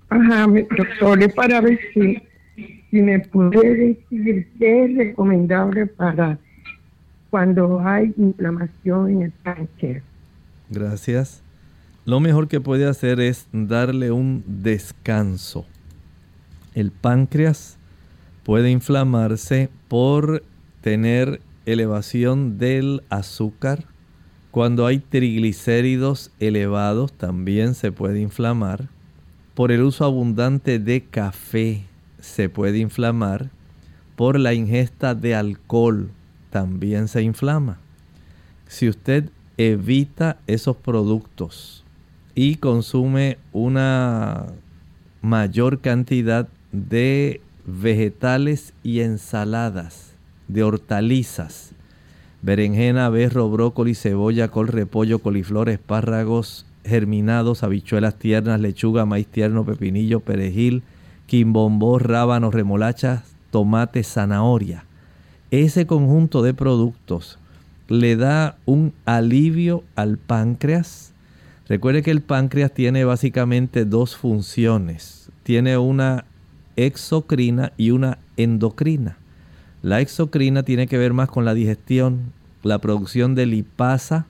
Ajá, 0.09 0.47
doctor, 0.77 1.35
para 1.35 1.61
ver 1.61 1.79
si 1.95 2.21
si 2.91 3.03
me 3.03 3.21
puede 3.21 3.75
decir 3.75 4.49
qué 4.59 4.85
es 4.85 4.97
recomendable 4.97 5.87
para 5.87 6.39
cuando 7.31 7.81
hay 7.81 8.13
inflamación 8.17 9.11
en 9.11 9.23
el 9.23 9.31
páncreas. 9.31 10.03
Gracias. 10.69 11.43
Lo 12.05 12.19
mejor 12.19 12.49
que 12.49 12.61
puede 12.61 12.87
hacer 12.87 13.21
es 13.21 13.47
darle 13.53 14.11
un 14.11 14.43
descanso. 14.47 15.67
El 16.75 16.91
páncreas 16.91 17.79
puede 18.43 18.71
inflamarse 18.71 19.69
por 19.87 20.43
tener 20.81 21.41
elevación 21.67 22.59
del 22.59 23.03
azúcar. 23.09 23.85
Cuando 24.51 24.87
hay 24.87 24.99
triglicéridos 24.99 26.31
elevados 26.41 27.13
también 27.13 27.75
se 27.75 27.93
puede 27.93 28.21
inflamar. 28.21 28.89
Por 29.55 29.73
el 29.73 29.83
uso 29.83 30.05
abundante 30.05 30.79
de 30.79 31.05
café 31.05 31.85
se 32.21 32.49
puede 32.49 32.79
inflamar. 32.79 33.51
Por 34.17 34.39
la 34.39 34.55
ingesta 34.55 35.15
de 35.15 35.35
alcohol 35.35 36.11
también 36.51 37.09
se 37.09 37.23
inflama. 37.23 37.79
Si 38.67 38.89
usted 38.89 39.31
evita 39.57 40.39
esos 40.47 40.77
productos 40.77 41.85
y 42.35 42.57
consume 42.57 43.39
una 43.53 44.47
mayor 45.23 45.81
cantidad 45.81 46.49
de 46.73 47.41
vegetales 47.67 48.73
y 48.83 49.01
ensaladas, 49.01 50.10
de 50.53 50.63
hortalizas, 50.63 51.73
berenjena, 52.43 53.09
berro, 53.09 53.51
brócoli, 53.51 53.95
cebolla, 53.95 54.49
col, 54.49 54.69
repollo, 54.69 55.21
coliflor, 55.21 55.69
espárragos 55.69 56.67
germinados, 56.85 57.63
habichuelas 57.63 58.15
tiernas, 58.17 58.61
lechuga, 58.61 59.05
maíz 59.05 59.27
tierno, 59.27 59.65
pepinillo, 59.65 60.21
perejil, 60.21 60.83
quimbombó, 61.27 61.99
rábanos, 61.99 62.55
remolachas, 62.55 63.23
tomate, 63.51 64.03
zanahoria. 64.03 64.85
ese 65.51 65.87
conjunto 65.87 66.43
de 66.43 66.55
productos 66.55 67.39
le 67.89 68.17
da 68.17 68.57
un 68.67 68.93
alivio 69.05 69.83
al 69.97 70.17
páncreas. 70.17 71.13
Recuerde 71.69 72.03
que 72.03 72.13
el 72.13 72.21
páncreas 72.21 72.73
tiene 72.73 73.05
básicamente 73.05 73.85
dos 73.85 74.17
funciones. 74.17 75.31
Tiene 75.43 75.77
una 75.77 76.25
exocrina 76.77 77.73
y 77.77 77.91
una 77.91 78.19
endocrina. 78.37 79.19
La 79.83 80.01
exocrina 80.01 80.63
tiene 80.63 80.87
que 80.87 80.99
ver 80.99 81.13
más 81.13 81.29
con 81.29 81.45
la 81.45 81.55
digestión, 81.55 82.33
la 82.63 82.79
producción 82.79 83.35
de 83.35 83.47
lipasa, 83.47 84.27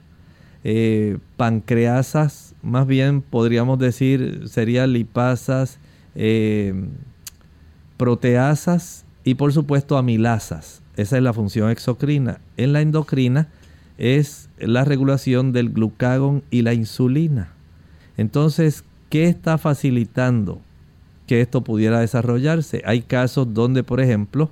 eh, 0.63 1.17
pancreasas, 1.37 2.55
más 2.61 2.87
bien 2.87 3.21
podríamos 3.21 3.79
decir 3.79 4.47
serían 4.47 4.93
lipasas, 4.93 5.79
eh, 6.15 6.73
proteasas 7.97 9.05
y 9.23 9.35
por 9.35 9.53
supuesto 9.53 9.97
amilasas. 9.97 10.81
Esa 10.95 11.17
es 11.17 11.23
la 11.23 11.33
función 11.33 11.69
exocrina. 11.69 12.39
En 12.57 12.73
la 12.73 12.81
endocrina 12.81 13.47
es 13.97 14.49
la 14.57 14.85
regulación 14.85 15.51
del 15.51 15.69
glucagón 15.69 16.43
y 16.49 16.61
la 16.61 16.73
insulina. 16.73 17.53
Entonces, 18.17 18.83
¿qué 19.09 19.25
está 19.25 19.57
facilitando 19.57 20.61
que 21.27 21.41
esto 21.41 21.61
pudiera 21.61 21.99
desarrollarse? 21.99 22.81
Hay 22.85 23.01
casos 23.01 23.53
donde, 23.53 23.83
por 23.83 24.01
ejemplo, 24.01 24.51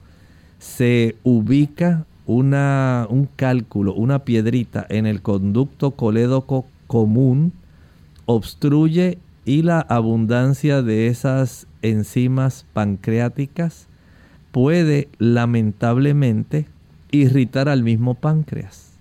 se 0.59 1.15
ubica 1.23 2.05
una, 2.25 3.07
un 3.09 3.27
cálculo, 3.35 3.93
una 3.93 4.19
piedrita 4.19 4.85
en 4.89 5.05
el 5.05 5.21
conducto 5.21 5.91
colédoco 5.91 6.65
común, 6.87 7.53
obstruye 8.25 9.17
y 9.45 9.63
la 9.63 9.79
abundancia 9.79 10.83
de 10.83 11.07
esas 11.07 11.65
enzimas 11.81 12.65
pancreáticas 12.73 13.87
puede 14.51 15.07
lamentablemente 15.17 16.67
irritar 17.11 17.69
al 17.69 17.83
mismo 17.83 18.13
páncreas. 18.13 18.91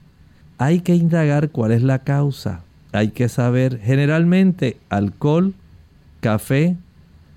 Hay 0.56 0.80
que 0.80 0.94
indagar 0.94 1.50
cuál 1.50 1.72
es 1.72 1.82
la 1.82 2.00
causa. 2.00 2.62
Hay 2.92 3.08
que 3.08 3.28
saber 3.28 3.78
generalmente 3.78 4.78
alcohol, 4.88 5.54
café, 6.20 6.76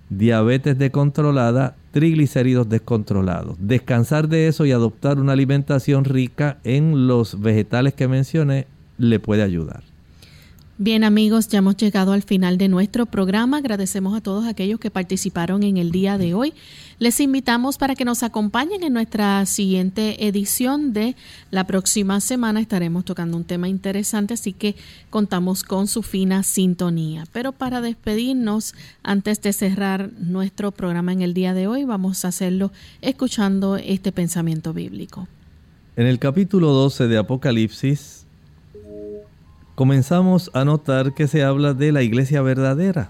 diabetes 0.09 0.77
descontrolada, 0.77 1.75
triglicéridos 1.91 2.69
descontrolados. 2.69 3.57
Descansar 3.59 4.27
de 4.27 4.47
eso 4.47 4.65
y 4.65 4.71
adoptar 4.71 5.19
una 5.19 5.33
alimentación 5.33 6.05
rica 6.05 6.59
en 6.63 7.07
los 7.07 7.41
vegetales 7.41 7.93
que 7.93 8.07
mencioné 8.07 8.67
le 8.97 9.19
puede 9.19 9.43
ayudar. 9.43 9.90
Bien 10.83 11.03
amigos, 11.03 11.47
ya 11.47 11.59
hemos 11.59 11.77
llegado 11.77 12.11
al 12.11 12.23
final 12.23 12.57
de 12.57 12.67
nuestro 12.67 13.05
programa. 13.05 13.57
Agradecemos 13.57 14.17
a 14.17 14.21
todos 14.21 14.47
aquellos 14.47 14.79
que 14.79 14.89
participaron 14.89 15.61
en 15.61 15.77
el 15.77 15.91
día 15.91 16.17
de 16.17 16.33
hoy. 16.33 16.55
Les 16.97 17.19
invitamos 17.19 17.77
para 17.77 17.93
que 17.93 18.03
nos 18.03 18.23
acompañen 18.23 18.81
en 18.81 18.93
nuestra 18.93 19.45
siguiente 19.45 20.25
edición 20.25 20.91
de 20.91 21.15
la 21.51 21.67
próxima 21.67 22.19
semana. 22.19 22.61
Estaremos 22.61 23.05
tocando 23.05 23.37
un 23.37 23.43
tema 23.43 23.69
interesante, 23.69 24.33
así 24.33 24.53
que 24.53 24.75
contamos 25.11 25.63
con 25.63 25.85
su 25.85 26.01
fina 26.01 26.41
sintonía. 26.41 27.25
Pero 27.31 27.51
para 27.51 27.79
despedirnos, 27.79 28.73
antes 29.03 29.39
de 29.43 29.53
cerrar 29.53 30.09
nuestro 30.17 30.71
programa 30.71 31.13
en 31.13 31.21
el 31.21 31.35
día 31.35 31.53
de 31.53 31.67
hoy, 31.67 31.83
vamos 31.83 32.25
a 32.25 32.29
hacerlo 32.29 32.71
escuchando 33.01 33.75
este 33.77 34.11
pensamiento 34.11 34.73
bíblico. 34.73 35.27
En 35.95 36.07
el 36.07 36.17
capítulo 36.17 36.69
12 36.69 37.07
de 37.07 37.19
Apocalipsis, 37.19 38.25
comenzamos 39.81 40.51
a 40.53 40.63
notar 40.63 41.13
que 41.13 41.27
se 41.27 41.43
habla 41.43 41.73
de 41.73 41.91
la 41.91 42.03
iglesia 42.03 42.43
verdadera, 42.43 43.09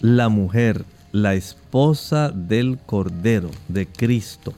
la 0.00 0.28
mujer, 0.28 0.84
la 1.12 1.34
esposa 1.34 2.30
del 2.30 2.76
Cordero, 2.84 3.52
de 3.68 3.86
Cristo. 3.86 4.52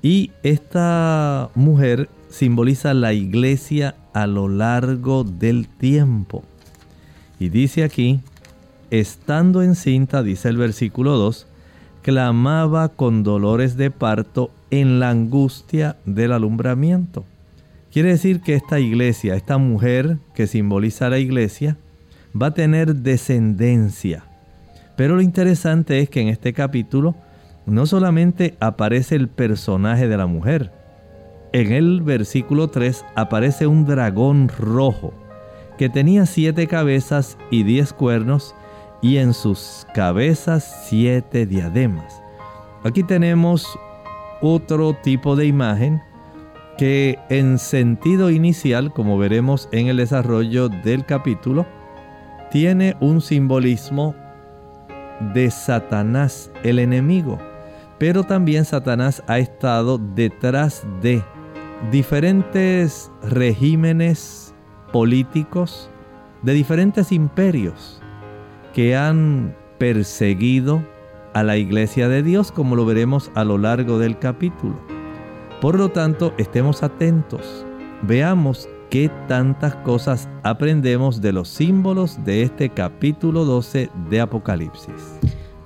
Y 0.00 0.30
esta 0.42 1.50
mujer 1.54 2.08
simboliza 2.30 2.94
la 2.94 3.12
iglesia 3.12 3.94
a 4.14 4.26
lo 4.26 4.48
largo 4.48 5.22
del 5.22 5.68
tiempo. 5.68 6.44
Y 7.38 7.50
dice 7.50 7.84
aquí, 7.84 8.20
estando 8.90 9.62
encinta, 9.62 10.22
dice 10.22 10.48
el 10.48 10.56
versículo 10.56 11.18
2, 11.18 11.46
clamaba 12.00 12.88
con 12.88 13.22
dolores 13.22 13.76
de 13.76 13.90
parto 13.90 14.50
en 14.70 14.98
la 14.98 15.10
angustia 15.10 15.98
del 16.06 16.32
alumbramiento. 16.32 17.26
Quiere 17.94 18.08
decir 18.08 18.40
que 18.40 18.54
esta 18.54 18.80
iglesia, 18.80 19.36
esta 19.36 19.56
mujer 19.56 20.18
que 20.34 20.48
simboliza 20.48 21.08
la 21.08 21.20
iglesia, 21.20 21.76
va 22.34 22.48
a 22.48 22.54
tener 22.54 22.96
descendencia. 22.96 24.24
Pero 24.96 25.14
lo 25.14 25.22
interesante 25.22 26.00
es 26.00 26.10
que 26.10 26.20
en 26.20 26.26
este 26.26 26.52
capítulo 26.52 27.14
no 27.66 27.86
solamente 27.86 28.56
aparece 28.58 29.14
el 29.14 29.28
personaje 29.28 30.08
de 30.08 30.16
la 30.16 30.26
mujer, 30.26 30.72
en 31.52 31.70
el 31.70 32.02
versículo 32.02 32.66
3 32.66 33.04
aparece 33.14 33.68
un 33.68 33.86
dragón 33.86 34.48
rojo 34.48 35.14
que 35.78 35.88
tenía 35.88 36.26
siete 36.26 36.66
cabezas 36.66 37.38
y 37.48 37.62
diez 37.62 37.92
cuernos 37.92 38.56
y 39.02 39.18
en 39.18 39.32
sus 39.32 39.86
cabezas 39.94 40.84
siete 40.88 41.46
diademas. 41.46 42.20
Aquí 42.82 43.04
tenemos 43.04 43.78
otro 44.42 44.96
tipo 45.00 45.36
de 45.36 45.46
imagen 45.46 46.02
que 46.76 47.18
en 47.28 47.58
sentido 47.58 48.30
inicial, 48.30 48.92
como 48.92 49.18
veremos 49.18 49.68
en 49.72 49.86
el 49.88 49.96
desarrollo 49.98 50.68
del 50.68 51.04
capítulo, 51.04 51.66
tiene 52.50 52.96
un 53.00 53.20
simbolismo 53.20 54.14
de 55.32 55.50
Satanás, 55.50 56.50
el 56.62 56.78
enemigo. 56.78 57.38
Pero 57.98 58.24
también 58.24 58.64
Satanás 58.64 59.22
ha 59.26 59.38
estado 59.38 59.98
detrás 59.98 60.86
de 61.00 61.22
diferentes 61.90 63.10
regímenes 63.22 64.54
políticos, 64.92 65.90
de 66.42 66.52
diferentes 66.52 67.12
imperios 67.12 68.00
que 68.72 68.96
han 68.96 69.56
perseguido 69.78 70.84
a 71.32 71.42
la 71.42 71.56
iglesia 71.56 72.08
de 72.08 72.22
Dios, 72.22 72.52
como 72.52 72.76
lo 72.76 72.84
veremos 72.84 73.30
a 73.34 73.44
lo 73.44 73.58
largo 73.58 73.98
del 73.98 74.18
capítulo. 74.18 74.93
Por 75.60 75.78
lo 75.78 75.90
tanto, 75.90 76.34
estemos 76.38 76.82
atentos. 76.82 77.64
Veamos 78.02 78.68
qué 78.90 79.10
tantas 79.28 79.74
cosas 79.76 80.28
aprendemos 80.42 81.20
de 81.20 81.32
los 81.32 81.48
símbolos 81.48 82.22
de 82.24 82.42
este 82.42 82.68
capítulo 82.68 83.44
12 83.44 83.90
de 84.10 84.20
Apocalipsis. 84.20 84.94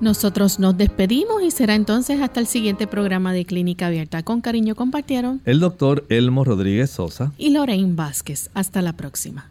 Nosotros 0.01 0.61
nos 0.61 0.77
despedimos 0.77 1.43
y 1.43 1.51
será 1.51 1.75
entonces 1.75 2.21
hasta 2.21 2.39
el 2.39 2.47
siguiente 2.47 2.87
programa 2.87 3.33
de 3.33 3.45
Clínica 3.45 3.89
Abierta. 3.89 4.23
Con 4.23 4.41
cariño 4.41 4.77
compartieron 4.77 5.43
el 5.45 5.59
doctor 5.59 6.05
Elmo 6.09 6.45
Rodríguez 6.45 6.91
Sosa 6.91 7.33
y 7.37 7.51
Lorraine 7.51 7.97
Vázquez. 7.97 8.51
Hasta 8.55 8.81
la 8.81 8.93
próxima. 8.93 9.51